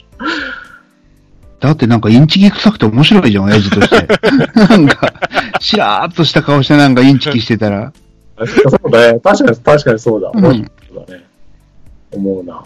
[1.60, 4.08] だってなんかインチキ臭くて面白いじゃん、親父として。
[4.68, 5.14] なんか、
[5.60, 7.94] しらーっとした顔してなんかインチキしてたら。
[8.46, 9.20] そうだね。
[9.20, 10.32] 確かに、確かにそうだ。
[10.34, 11.24] うんそうだね。
[12.12, 12.64] 思うな。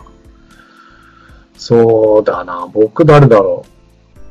[1.60, 2.68] そうだな。
[2.74, 3.66] 僕誰だろ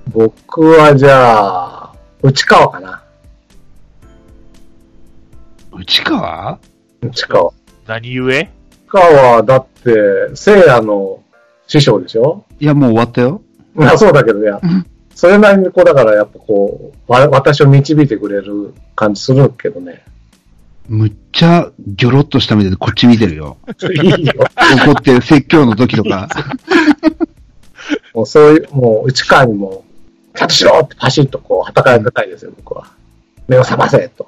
[0.08, 0.10] う。
[0.10, 3.02] 僕はじゃあ、内川かな。
[5.70, 6.58] 内川？
[7.02, 7.52] 内川。
[7.86, 8.26] 何故？
[8.26, 8.48] 内
[8.88, 9.94] 川は、だって、
[10.34, 11.22] 聖夜の
[11.66, 12.44] 師匠でしょ？
[12.58, 13.42] いや、もう終わったよ。
[13.74, 20.02] まあそうだけど、いやうん、それなりにこう、だからやっぱこう、わ私を導いてくれる感じするけどね。
[20.88, 23.58] むっちゃギョロッとした目でこっち見てるよ。
[24.02, 24.32] いいよ。
[24.86, 26.28] 怒ってる説教の時とか。
[28.14, 29.84] もうそういう、もう内川にも、
[30.34, 32.86] ちゃんとしろってパシッとこう、叩かれたいですよ、僕は。
[33.46, 34.26] 目を覚ませと。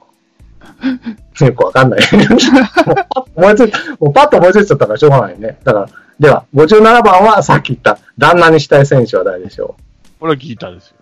[1.40, 2.00] よくわかんない。
[2.00, 5.58] もうパッと思いついもうパッと思いついちゃったからしょうがないね。
[5.64, 9.76] だから、では、57番はさっき言った、旦那にしたい選手は誰でしょ
[10.18, 10.96] これは聞いたですよ。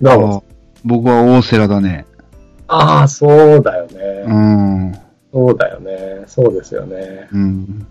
[0.00, 0.20] うどう？
[0.20, 2.06] もあ僕は大瀬良だね。
[2.68, 4.24] ああ、そうだようね。
[4.90, 5.00] ん。
[5.32, 6.24] そうだよね。
[6.26, 7.28] そうですよね。
[7.32, 7.86] うん。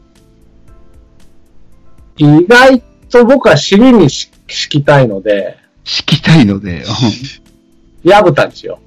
[2.17, 6.83] 意外と僕は尻にし敷きたいので、敷きたいので、
[8.03, 8.79] 矢蓋にしよ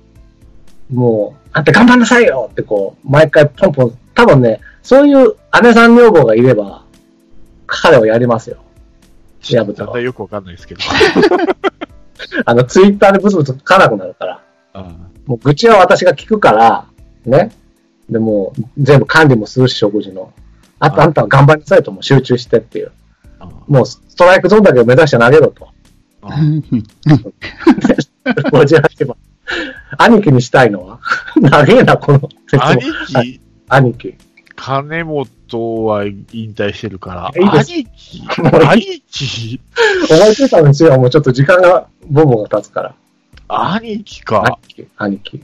[0.91, 0.95] う。
[0.95, 6.85] もう、あんた頑張んなさいよってこう、毎回ポンポン、多分ね、そういう姉さん女房がいれば、
[7.67, 8.59] 彼はやりますよ。
[9.49, 10.05] 矢蓋はだんだん。
[10.05, 10.81] よくわかんないですけど。
[12.45, 14.43] あの、ツイッターでブツブツ書かなくなるから。
[15.27, 16.87] もう愚痴は私が聞くから、
[17.25, 17.51] ね。
[18.09, 20.33] でもう全部管理もするし、食事の。
[20.79, 22.93] あとああんたは頑張りなさいと、もう集中してっていう。
[23.41, 25.69] あもうストライクゾーンだけを目指して投げろと。
[26.23, 26.29] あ
[28.27, 29.17] 58番。
[29.99, 31.01] 兄貴にしたいのは？
[31.41, 34.15] 長えな、この説兄は貴、兄貴。
[34.57, 37.41] 金本は引退してるから。
[37.41, 38.23] いい兄貴？
[38.71, 39.61] 兄貴？
[40.11, 40.99] 思いついたんですよ。
[40.99, 42.95] もうちょっと時間が、ボンボンが経つから。
[43.49, 44.57] 兄貴か兄。
[44.69, 44.89] 貴。
[44.97, 45.43] 兄貴。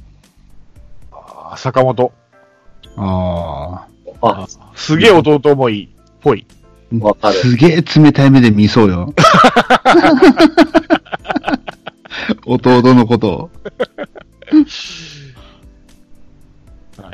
[1.12, 2.12] あ坂本。
[2.97, 3.87] あ
[4.23, 5.88] あ、すげえ弟思いっ
[6.21, 6.47] ぽい。
[7.01, 7.07] あ。
[7.07, 9.15] わかるすげえ冷たい目で見そうよ。
[12.47, 13.51] 弟のことを。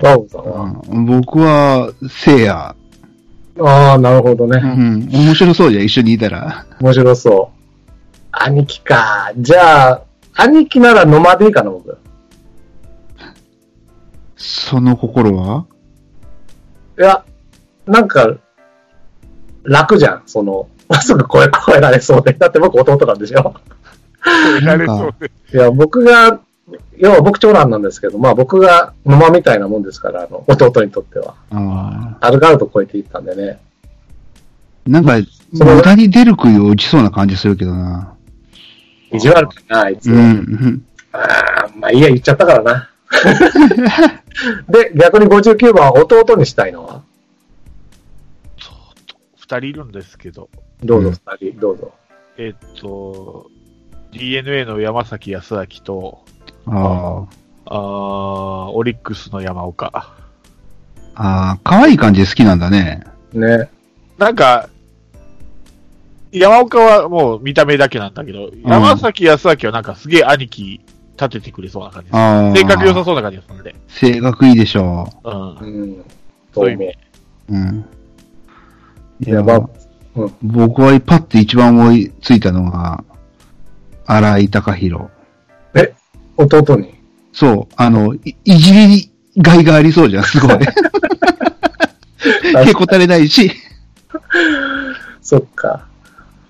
[0.03, 0.83] バオさんは？
[0.89, 2.75] うん僕は、聖夜。
[3.61, 4.59] ああ、なるほどね。
[4.59, 5.09] うん。
[5.11, 6.67] 面白そうじゃん、一緒にいたら。
[6.81, 7.59] 面白そう。
[8.33, 9.33] 兄貴か。
[9.37, 10.03] じゃあ、
[10.41, 11.99] 兄貴なら野間でいいかな、僕。
[14.37, 15.67] その心は？
[16.97, 17.25] いや、
[17.87, 18.37] なんか、
[19.65, 20.69] 楽じゃん、その、
[21.03, 22.35] すぐ声超えられそうで。
[22.35, 23.55] だって僕弟なんでしょ。
[24.63, 25.31] やれそうで。
[25.53, 26.39] いや、僕が、
[26.97, 31.35] 要は僕長男なんですけど、まあ僕が野間みたいなもんですから、あの、弟にとっては。
[31.51, 32.27] ああ。
[32.27, 33.59] アルガルド超えていったんでね。
[34.87, 35.17] なんか、
[35.53, 38.15] 無駄に出る杭を打ちそうな感じするけどな。
[39.13, 40.11] 意地悪かな、あいつ。
[40.11, 40.83] うん。
[41.13, 42.91] ああ、まあいいや、言っちゃったからな。
[44.69, 47.03] で、逆に59番は弟にしたいのは？
[49.37, 50.51] 二人いるんですけど。
[50.85, 51.93] どうぞ、うん二人、どうぞ。
[52.37, 53.51] えっと、
[54.13, 56.23] DNA の山崎康明と、
[56.67, 57.25] あ
[57.67, 59.91] あーオリックスの山岡。
[59.95, 60.15] あ。
[61.15, 63.05] ああ、可愛い感じで好きなんだね。
[63.33, 63.71] ね。
[64.19, 64.69] なんか、
[66.33, 70.81] 山岡はもう見た目だけなんだけど、山崎康明はなんかすげえ兄貴
[71.19, 72.17] 立ててくれそうな感じで
[72.55, 72.63] す。
[72.63, 73.75] 性格良さそうな感じがするんで。
[73.89, 75.57] 性格いいでしょうん。
[75.57, 76.05] うん。
[76.55, 76.87] そういう意味。
[76.87, 76.95] う。
[77.51, 77.85] うん。
[79.21, 79.69] や、や、まあ、
[80.43, 83.03] 僕はパッて一番思いついたのが、
[84.07, 85.07] 荒井貴弘。
[86.37, 86.95] 弟に？
[87.33, 90.59] そう、あの、いいじりがいがありそうじゃん、すごい。
[92.67, 93.51] へこたれないし。
[95.21, 95.87] そっか。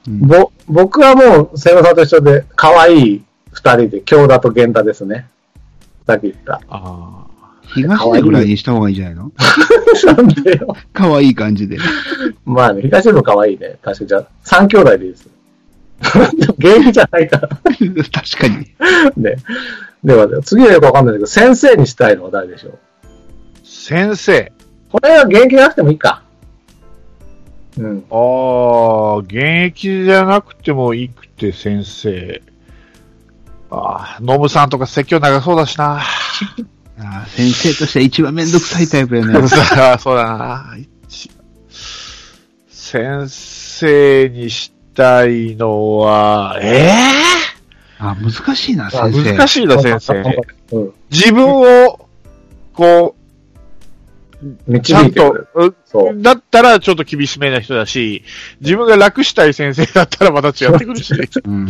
[0.09, 5.29] うんぼ、僕はもう、瀬野さんと一緒で、可愛い二人で、京田と源田ですね。
[6.07, 6.61] さっき言った。
[6.69, 7.27] あ
[7.75, 9.31] 東出ぐらいにした方がいいんじゃないの？
[10.17, 10.75] なんでよ。
[10.95, 11.77] 可愛い感じで。
[12.47, 13.77] まあね、東野可愛いね。
[13.83, 14.09] 確かに。
[14.09, 15.29] じゃあ、三兄弟でいいです。
[16.59, 17.49] 現役じゃないから。
[17.59, 17.69] 確
[18.39, 18.57] かに。
[19.23, 19.37] ね。
[20.03, 22.79] では、次はよくわかんないけど、先生にしたいのは誰でしょう？
[23.65, 24.51] 先生。
[24.91, 26.23] これは現役じゃなくてもいいか。
[27.79, 28.05] うん。
[28.11, 29.37] ああ、現
[29.67, 32.43] 役じゃなくてもいいくて先生。
[33.71, 36.03] ああ、ノブさんとか説教長そうだしな。
[37.01, 39.49] あー先生としては一番めんどくさいタイプやね。
[39.49, 40.77] さ そうだな。
[40.79, 41.31] 一
[42.91, 47.29] 先生にしたいのは、ええ
[47.99, 49.37] あ、難しいな、あ先生。
[49.37, 50.15] 難しいな、先生。
[50.73, 50.93] うん。
[51.11, 52.09] 自分を、
[52.73, 53.18] こう、導
[54.83, 56.23] ちゃんとうそう。
[56.23, 58.23] だったらちょっと厳しめな人だし、
[58.61, 61.13] 自分が楽したい先生だったらまた違ってくるし。
[61.45, 61.69] うん。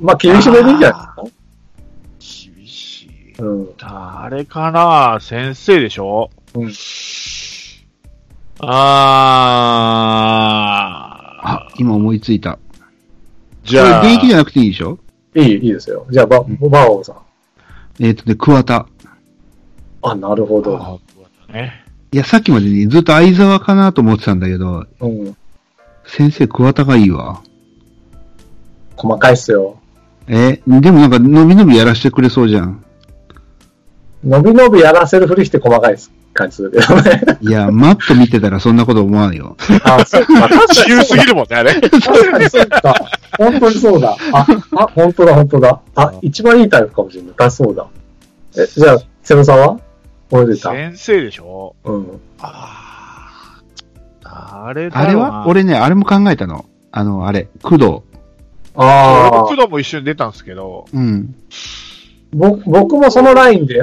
[0.00, 1.24] まあ、厳しめでいいんじゃない？
[1.24, 1.30] で
[2.20, 3.32] す厳しい。
[3.36, 3.44] か。
[3.44, 3.68] うん。
[3.76, 5.18] 誰かな？
[5.20, 6.30] 先生でしょ？
[6.54, 6.72] うん
[8.58, 8.68] あ
[11.42, 12.52] あ、今思いついた。
[12.52, 12.58] ー。
[13.64, 14.98] じゃあ、これ現役じゃなくていいでしょ？
[15.34, 16.06] いい、いいですよ。
[16.10, 17.16] じゃあ、バ、バオさん。
[18.02, 18.86] えっ、とね、桑田。
[20.02, 21.00] あ、なるほど。
[21.50, 21.84] あね。
[22.12, 25.36] いや、さっきまでにずっと相沢かなと思ってたんだけど、うん。
[26.06, 27.42] 先生桑田がいいわ。
[28.96, 29.78] 細かいっすよ。
[30.28, 32.82] え、でもなんか、のびのびやらせてくれそうじゃん。
[34.24, 35.96] 伸び伸びやらせるふりして細かい
[36.32, 37.22] 感じするけどね。
[37.40, 39.56] いや、マット見てたらそんなこと思わんよ。
[39.84, 40.48] あ、そうか。
[40.48, 41.74] 確か自由すぎるもんね、あれ。
[41.74, 41.90] 確
[42.30, 42.94] かにそうか。
[43.38, 44.16] 本当にそうだ。
[44.32, 45.80] あ、あ、本当だ、本当だ。
[45.94, 47.32] あ、一番いいタイプかもしれない。
[47.38, 47.86] あ、そうだ。
[48.56, 49.78] え、じゃあ、セブンさんは？
[50.30, 51.74] 覚えてた先生でしょ？
[51.84, 52.20] うん。
[52.40, 53.62] あ
[54.24, 54.72] あ。
[54.74, 55.46] 誰だろうなあれは？
[55.46, 56.64] 俺ね、あれも考えたの。
[56.92, 58.00] あの、あれ、工藤。
[58.74, 60.86] ああ、工藤も一緒に出たんですけど。
[60.92, 61.34] うん。
[62.32, 63.80] ぼ僕もそのラインで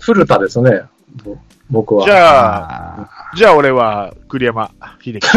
[0.00, 0.82] 古田ですね。
[1.24, 1.36] ぼ
[1.70, 2.04] 僕は。
[2.06, 5.28] じゃあ、あじゃあ俺は栗山秀樹。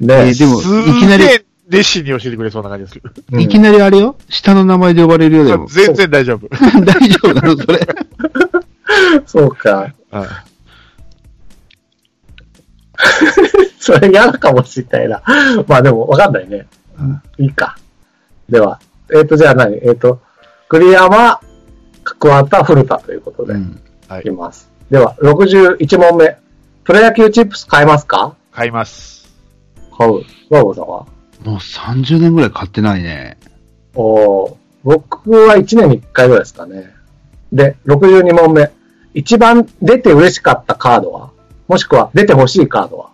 [0.00, 1.24] ね えーでもすいきなり
[1.68, 3.02] 熱心に教えてくれそうな感じでする。
[3.32, 4.16] うんいきなりあれよ？
[4.28, 5.66] 下の名前で呼ばれるよ、でも。
[5.66, 6.48] 全然大丈夫。
[6.84, 7.80] 大丈夫なのそれ。
[9.26, 9.92] そうか。
[10.12, 10.26] うん
[13.80, 15.64] それ嫌かもしれないな。
[15.66, 16.66] まあでも、わかんないね。
[17.38, 17.76] いいか。
[18.48, 18.80] では、
[19.12, 19.76] えっ、と、じゃあ何？
[19.82, 20.20] えっ、と、
[20.68, 21.38] 栗山、
[22.04, 23.80] 桑田、古田ということで、うん。
[24.08, 24.70] はいいきます。
[24.90, 26.36] では、61問目。
[26.84, 28.34] プロ野球チップス買えますか？
[28.52, 29.28] 買います。
[29.98, 30.22] 買う。
[30.50, 31.06] バーボーさんは？
[31.44, 33.38] もう30年ぐらい買ってないね。
[33.94, 36.92] おー僕は1年に1回ぐらいですかね。
[37.52, 38.70] で、62問目。
[39.14, 41.30] 一番出て嬉しかったカードは？
[41.68, 43.10] もしくは出て欲しいカードは？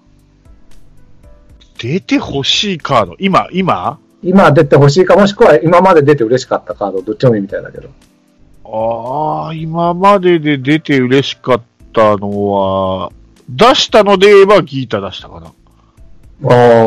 [1.79, 3.17] 出て欲しいカード？
[3.19, 3.99] 今、今？
[4.23, 5.17] 今出て欲しいか？
[5.17, 7.89] もしくは今まで出て嬉しかったカード、どっちもいいみたいだけど。
[8.65, 11.63] ああ、今までで出て嬉しかっ
[11.93, 13.13] たのは、
[13.49, 15.53] 出したので言えばギータ出したかな。
[16.43, 16.87] おー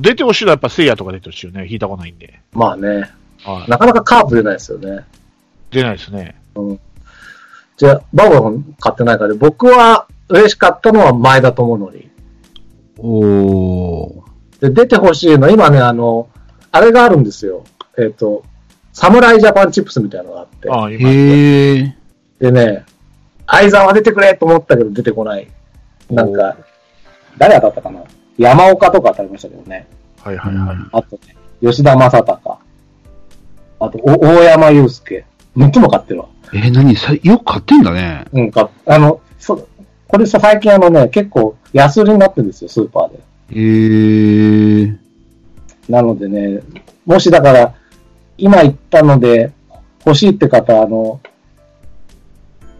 [0.00, 1.60] 出てほしいのはやっぱ聖夜とか出てほしいよね。
[1.60, 2.40] 弾いたことないんで。
[2.52, 3.10] まあね。
[3.44, 5.04] はいなかなかカープ出ないですよね。
[5.70, 6.40] 出ないですね。
[7.76, 12.04] じゃあ、バーボーさん買ってないから、僕は嬉しかったのは前田智則。
[12.98, 14.60] おー。
[14.60, 16.28] で、出て欲しいの、今ね、あの、
[16.72, 17.64] あれがあるんですよ。
[17.96, 18.42] えっ、と、
[18.92, 20.70] サムライジャパンチップスみたいなのがあって。
[20.70, 21.96] ああ、今、へえ。
[22.40, 22.84] でね、
[23.46, 25.48] 相沢出てくれと思ったけど出てこない。
[26.10, 26.56] なんか、
[27.38, 28.02] 誰当たったかな
[28.38, 29.88] 山岡とか当たりましたけどね。
[30.22, 30.76] はいはいはい。
[30.92, 32.58] あとね、吉田正尚。
[33.80, 35.24] あと、お大山祐介。
[35.56, 36.28] 6つも買ってるわ。
[36.52, 36.94] えー、何？
[36.96, 38.24] さよく買ってんだね。
[38.32, 39.68] うん、か、あの、そ、
[40.06, 43.18] これさ、最近あのね、結構安売りになってるんですよ、スーパーで。
[43.50, 44.96] へえ。
[45.88, 46.60] なのでね、
[47.04, 47.74] もしだから、
[48.36, 49.52] 今言ったので、
[50.06, 51.20] 欲しいって方、あの、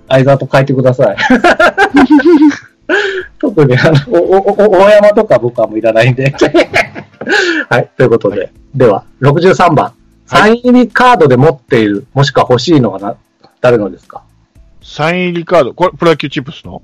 [0.09, 1.17] 相沢と書いてください。
[3.39, 6.35] 特に、あの、お、お、お大山とか僕はもういらないんで。
[7.69, 8.51] はい、ということで。
[8.75, 9.93] では、63番。
[10.27, 13.17] サイン入りカードで持っている、もしくは欲しいのがな、
[13.61, 14.23] 誰のですか？
[14.83, 15.75] サイン入りカード。
[15.75, 16.83] これ、プロ野球チップスの？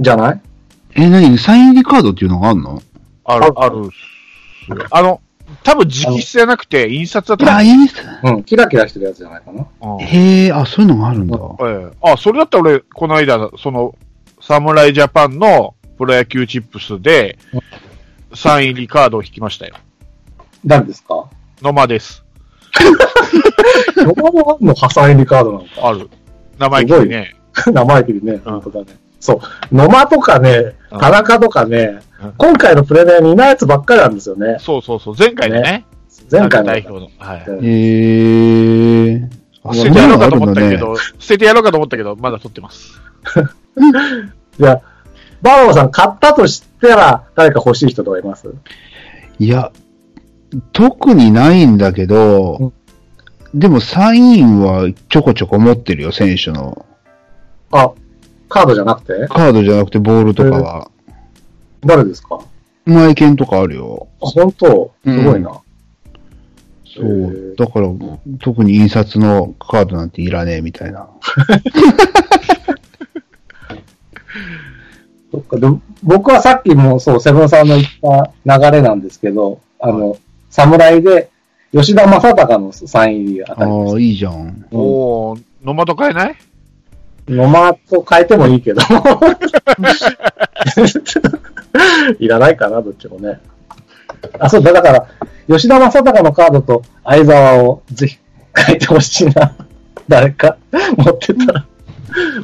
[0.00, 0.40] じゃない？
[0.94, 1.36] えー、何？
[1.38, 2.82] サイン入りカードっていうのがあるの？
[3.24, 3.76] ある、ある。
[4.90, 5.20] あの、
[5.64, 7.96] 多分直筆じゃなくて、印刷だと思うあ、いいっす。
[8.22, 9.66] うん、キラキラしてるやつじゃないかな。
[9.82, 11.38] うんへえ、あ、そういうのがあるんだ。
[11.62, 13.94] ええあ、それだったら俺、この間、その、
[14.48, 17.36] サムライジャパンのプロ野球チップスで、
[18.34, 19.74] サイン入りカードを引きましたよ。
[20.64, 21.28] 誰ですか？
[21.60, 22.24] 野間です。
[23.94, 25.88] どこの破産入りカードなのか。
[25.88, 26.08] ある。
[26.58, 27.36] 名前聞いてね。
[27.70, 28.96] 名前切りね、うん本当だね。
[29.20, 29.34] そ
[29.70, 29.74] う。
[29.76, 34.56] 野間とかね、うん田中とかねうん、今回のプレゼンにいないやつばっかりなんですよね。
[34.60, 35.14] そうそうそう。
[35.18, 35.84] 前回のね。
[36.32, 36.68] 前回の。
[36.68, 37.10] 代表の。
[37.18, 37.44] はい。
[37.64, 39.28] え。
[39.62, 40.36] あ、捨ててやろうかと。
[40.36, 42.98] 思ったけど、捨ててやろうかと思ったけど、まだ取ってます。
[44.58, 44.82] じゃあ、
[45.40, 48.52] バーバーさん買ったとしたら、誰か欲しい人とかいます？
[49.38, 49.72] いや、
[50.72, 52.72] 特にないんだけど、
[53.54, 56.86] でもサインはちょこちょこ持ってるよ、選手の。
[57.70, 57.92] あ、
[58.48, 59.28] カードじゃなくて？
[59.28, 60.90] カードじゃなくてボールとかは。
[61.82, 62.40] 誰ですか？
[62.40, 62.44] あ、
[62.90, 64.08] マイケンとかあるよ。
[64.20, 64.92] 本当？
[65.04, 65.60] すごいな。
[66.84, 67.56] そへうー。
[67.56, 67.88] だから、
[68.40, 71.08] 特に印刷のカードなんていらねえみたいな。
[75.30, 75.66] そっかで
[76.02, 80.16] 僕はさっきもそう、セブンさんの言った流れなんですけど、あの、
[80.50, 81.30] 侍で、
[81.72, 84.32] 吉田正尚のサイン入り当たりああ、いいじゃん。
[84.32, 84.76] た。
[84.76, 86.36] うんおー、野間と変えない？
[87.28, 88.80] 野間と変えてもいいけど。
[92.18, 93.40] いらないかな、どっちもね。
[94.38, 95.06] あ、そうだ、だから、
[95.48, 98.18] 吉田正尚のカードと相沢をぜひ
[98.56, 99.54] 変えてほしいな。
[100.08, 100.56] 誰か
[100.96, 101.66] 持ってたら。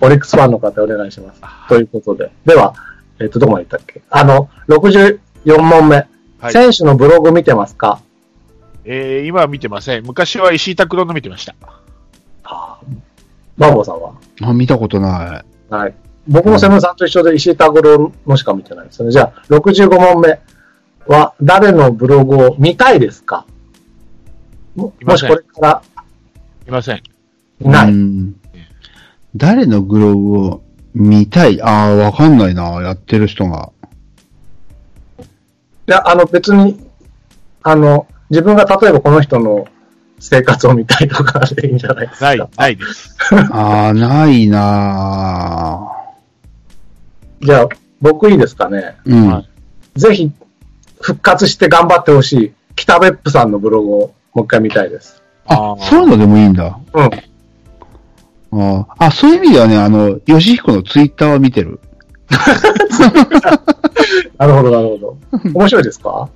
[0.00, 1.40] オリックスファンの方お願いします。
[1.68, 2.30] ということで。
[2.44, 2.74] では、
[3.20, 4.02] えっ、と、どこまで行ったっけ？
[4.10, 5.18] あの、64
[5.60, 6.06] 問目。
[6.40, 6.52] はい。
[6.52, 8.00] 選手のブログ見てますか？
[8.84, 10.04] えー、今は見てません。
[10.04, 11.54] 昔は石井拓郎の見てました。
[13.56, 14.12] バーボーさんは？
[14.42, 15.72] あ、見たことない。
[15.72, 15.94] はい。
[16.26, 19.10] 僕もセブンさんと一緒で石井拓郎のしか見てないですね。
[19.10, 20.40] じゃあ、65問目
[21.06, 23.46] は誰のブログを見たいですか？
[24.74, 25.82] ももしいませんこれから
[26.66, 27.02] いません。
[27.60, 27.92] ない。
[29.34, 30.62] うん誰のグログを
[30.94, 31.60] 見たい？
[31.60, 33.70] ああ、わかんないな、やってる人が。
[35.18, 35.24] い
[35.90, 36.78] や、あの別に、
[37.64, 39.68] あの、自分が例えばこの人の好
[40.20, 42.26] 生活を見たいとかでいいんじゃないですか。
[42.26, 43.16] ない、ないです。
[43.50, 45.90] ああ、ないな
[47.42, 47.68] じゃあ、
[48.00, 48.94] 僕いいですかね？
[49.04, 49.10] ぁ。
[49.12, 49.28] うん。
[49.32, 49.48] はい
[49.96, 50.30] ぜひ、
[51.00, 53.98] 復活して頑張ってほしい、北別府さんのブログを
[54.32, 55.22] もう一回見たいです。
[55.46, 56.78] ああ、ーそういうのでもいいんだ。
[56.94, 57.10] うん。
[58.62, 61.80] ああ、そういう意味ではね、あの、吉彦のツイッターは見てる。
[64.38, 65.16] なるほど、なるほど。
[65.52, 66.28] 面白いですか？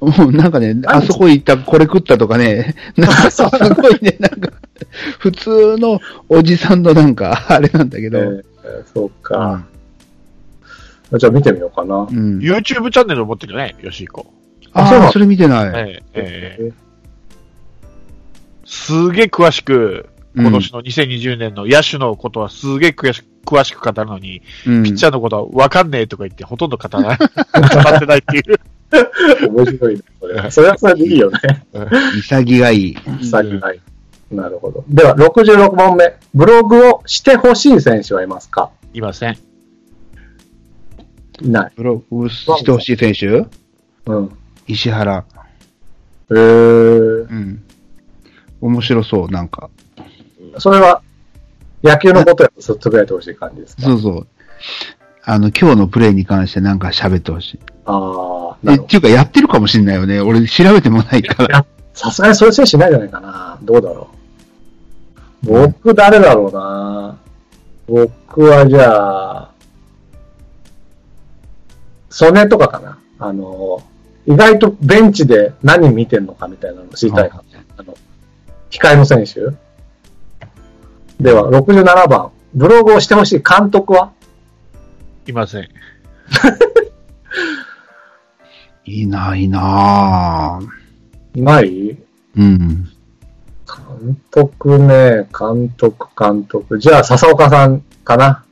[0.00, 4.50] もうなんかね、あそこ行った、これ食ったとかね、 なんかすごいね、なんか、
[5.18, 5.98] 普通の
[6.28, 8.42] おじさんのなんか、あれなんだけど、えー
[8.94, 9.64] そうか。
[11.18, 11.96] じゃあ見てみようかな。
[11.96, 12.38] うん。
[12.38, 14.26] YouTube チャンネルを持ってるよね、よしいこ。
[14.74, 15.66] あそうなのそれ見てない。
[15.66, 16.72] ええええ
[18.66, 20.06] すげえ詳しく、
[20.40, 27.16] 今年の2020年の野手のことはすげえ詳し詳しく語るのに、うん、ピッチャーのことは分かんねえとか言ってほとんど語らない。
[27.18, 28.60] 語ってないっていう。
[29.48, 30.50] 面白いね、それ。
[30.50, 31.38] それはそれでいいよね。
[32.22, 32.96] 潔がいい。
[33.24, 33.80] 先はい。
[34.30, 34.84] なるほど。
[34.88, 36.14] では、66問目。
[36.34, 38.70] ブログをしてほしい選手はいますか？
[38.92, 39.38] いません。
[41.40, 41.72] いない。
[41.76, 43.46] ブログしてほしい選手？
[44.06, 44.30] うん。
[44.66, 45.24] 石原。
[46.30, 47.30] へー。
[47.30, 47.62] うん。
[48.60, 49.70] 面白そう、なんか。
[50.58, 51.02] それは、
[51.82, 53.82] 野球のことやとつぶやいてほしい感じですか？
[53.82, 54.26] そうそう。
[55.24, 57.60] あの、今日のプレイに関してなんか喋ってほしい。
[57.84, 60.20] ああ、っていうか、やってるかもしんないよね。
[60.20, 61.58] 俺、調べてもないから。
[61.58, 63.58] や、さすがにそういう選手いないんじゃないかな。
[63.62, 64.08] どうだろ
[65.44, 65.46] う。
[65.46, 67.16] 僕、誰だろうな。
[67.86, 69.50] 僕はじゃあ、
[72.10, 72.98] ソネとかかな。
[73.18, 73.82] あの、
[74.26, 77.44] 意外とベンチで何見てんのかみたいなのを知りたいかも。
[77.76, 77.94] あの、
[78.70, 79.40] 控えの選手
[81.20, 82.30] では、67番。
[82.54, 84.12] ブログをしてほしい監督は？
[85.26, 85.68] いません。
[88.84, 90.60] いいな、いいな
[91.34, 91.98] いない？
[92.36, 92.88] うん。
[93.66, 96.78] 監督ね、監督、監督。
[96.78, 98.44] じゃあ、笹岡さんかな。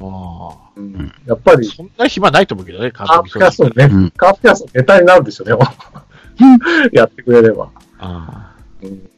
[0.00, 5.60] あうん、やっぱり、あそんな暇ないと思うけどね、監カープキャストね、うんカープキャストネタになるでしょ、でも。
[6.92, 7.68] やってくれれば。
[7.98, 9.10] あうん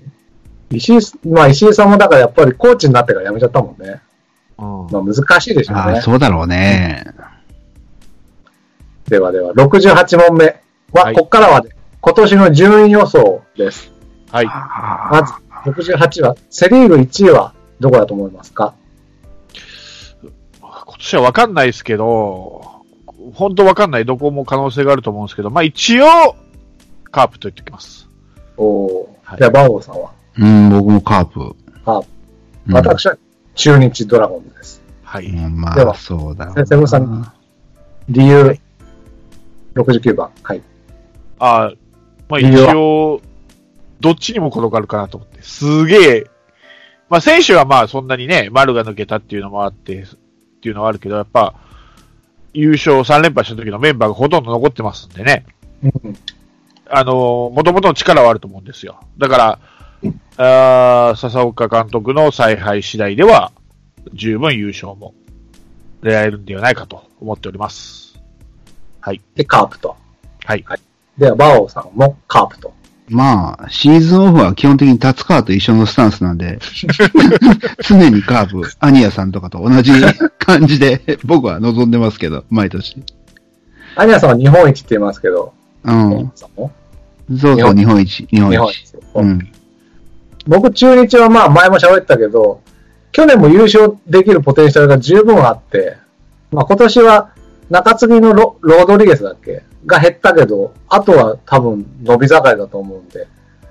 [0.73, 4.01] 石井、まあ石井さんもだからやっぱりコーチになってから辞めちゃったもんね。
[4.59, 6.01] あうんまあ難しいでしょうああ、ね。
[6.01, 7.05] そうだろうね。
[9.09, 10.63] ではでは、68問目
[10.93, 13.91] は、はいここからは、ね、今年の順位予想です。
[14.31, 14.47] はい。
[14.47, 15.33] まず、
[15.71, 18.75] 68は、セリーグ1位はどこだと思いますか？
[20.61, 22.85] 今年は分かんないですけど、
[23.35, 24.05] 本当分かんない。
[24.05, 26.07] どこも可能性があると思うんですけど、まあ一応、
[27.11, 28.09] カープと言っておきます。
[28.57, 31.57] おーはいじゃあ、バオさんは、うん、僕もカープ。
[31.85, 32.09] カープ。
[32.69, 33.17] うん私は
[33.55, 34.83] 中日ドラゴンズです。
[35.03, 35.27] はい。
[35.27, 37.33] うんまではあ、そうだ先生さん
[38.09, 38.59] 理由、
[39.75, 40.31] 69番。
[40.43, 40.63] はい。
[41.39, 41.73] ああ、
[42.29, 43.21] まあ一応、
[44.01, 45.43] どっちにも転がるかなと思って。
[45.43, 46.25] すげえ、
[47.09, 50.07] まあ選手はまあそんなにね、丸が抜けたっていうのもあって、っ
[50.61, 51.55] ていうのはあるけど、やっぱ、
[52.53, 55.45] 優勝3連敗した時のメンバーがほとんど残ってますんでね。
[55.83, 56.17] うん
[56.93, 59.01] あの、もともとの力はあると思うんですよ。
[59.17, 59.59] だから、
[60.37, 63.53] あー笹岡監督の采配次第では、
[64.15, 65.15] 十分優勝も
[66.03, 68.19] 狙えるんではないかと思っております。
[69.01, 69.21] はい。
[69.35, 69.97] で、カープと。
[70.45, 70.65] はい。
[71.19, 72.73] では、バオさんもカープと。
[73.09, 76.61] まあ、シーズンオフは基本的に達川と一緒のスタンスなんで、
[77.83, 79.91] 常にカープ、アニヤさんとかと同じ
[80.39, 83.03] 感じで僕は望んでますけど、毎年。
[83.97, 86.11] アニャさんは日本一って言いますけど、うん。
[86.11, 86.71] バオさんも？
[87.37, 88.53] そうそう、日本一、日本一。
[88.53, 88.95] 日本一。
[89.15, 89.53] うん。
[90.47, 92.61] 僕、中日はまあ前も喋ったけど、
[93.13, 95.97] 去年も優勝できるポテンシャルが十分あって、
[96.51, 97.31] まあ今年は
[97.69, 99.63] 中継ぎのロロードリゲスだっけ？
[99.87, 103.27] が減ったけど、あとは多分伸び盛りだと思うんで、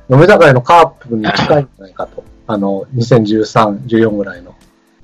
[0.09, 2.23] 伸び盛りのカープに近いんじゃないかと。
[2.47, 4.55] あの、2013、14ぐらいの。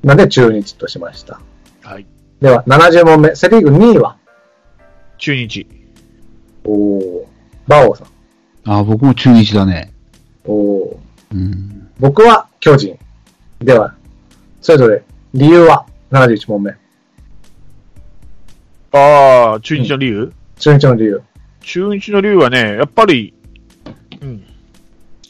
[0.03, 1.39] なんで中日としました。
[1.83, 2.05] はい。
[2.41, 3.35] では、70問目。
[3.35, 4.17] セリーグ2位は？
[5.19, 5.67] 中日。
[6.63, 7.23] おー、
[7.67, 8.07] バオさん。
[8.67, 9.93] あ僕も中日だね。
[10.43, 10.97] おー、
[11.33, 11.89] うん。
[11.99, 12.97] 僕は巨人。
[13.59, 13.95] では、
[14.61, 15.03] それぞれ
[15.33, 16.71] 理由は？71問目。
[18.91, 21.21] ああ、中日の理由、中日の理由。
[21.61, 23.33] 中日の理由はね、やっぱり、
[24.21, 24.45] うん。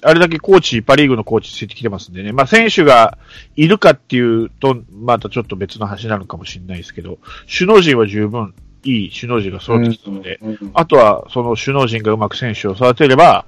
[0.02, 2.32] あれだけコーチ、パリーグのコーチついてきてますんでね。
[2.32, 3.18] まあ選手が
[3.56, 7.18] いるかっていうと、またちょっと別の話なのかもしれないですけど、
[7.52, 13.46] 首脳陣は十分いい首脳陣が揃ってきたので、うんあとはその首脳陣がうまく選手を育てれば、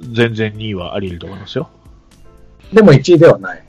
[0.00, 1.68] 全然2位はあり得ると思いますよ。
[2.72, 3.64] でも1位ではない。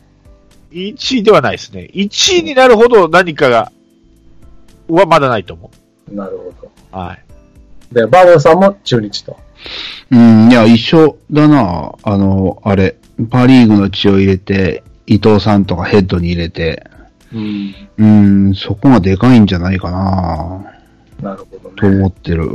[0.71, 1.89] 1位ではないですね。
[1.93, 3.71] 1位になるほど何かが、
[4.87, 5.71] はまだないと思
[6.11, 6.71] なるほど。
[6.93, 6.95] う。
[6.95, 7.93] はい。
[7.93, 9.37] で、バーボンさんも中日と。
[10.11, 11.93] うん、いや、一緒だな。
[12.03, 12.95] あの、あれ、
[13.29, 16.85] パリーグの血を入れて、伊藤さんとかヘッドに入れて、
[17.33, 17.75] うん。
[17.97, 18.05] う
[18.49, 21.97] ん、そこがでかいんじゃないかな、なるほどとね。
[21.97, 22.47] 思ってる。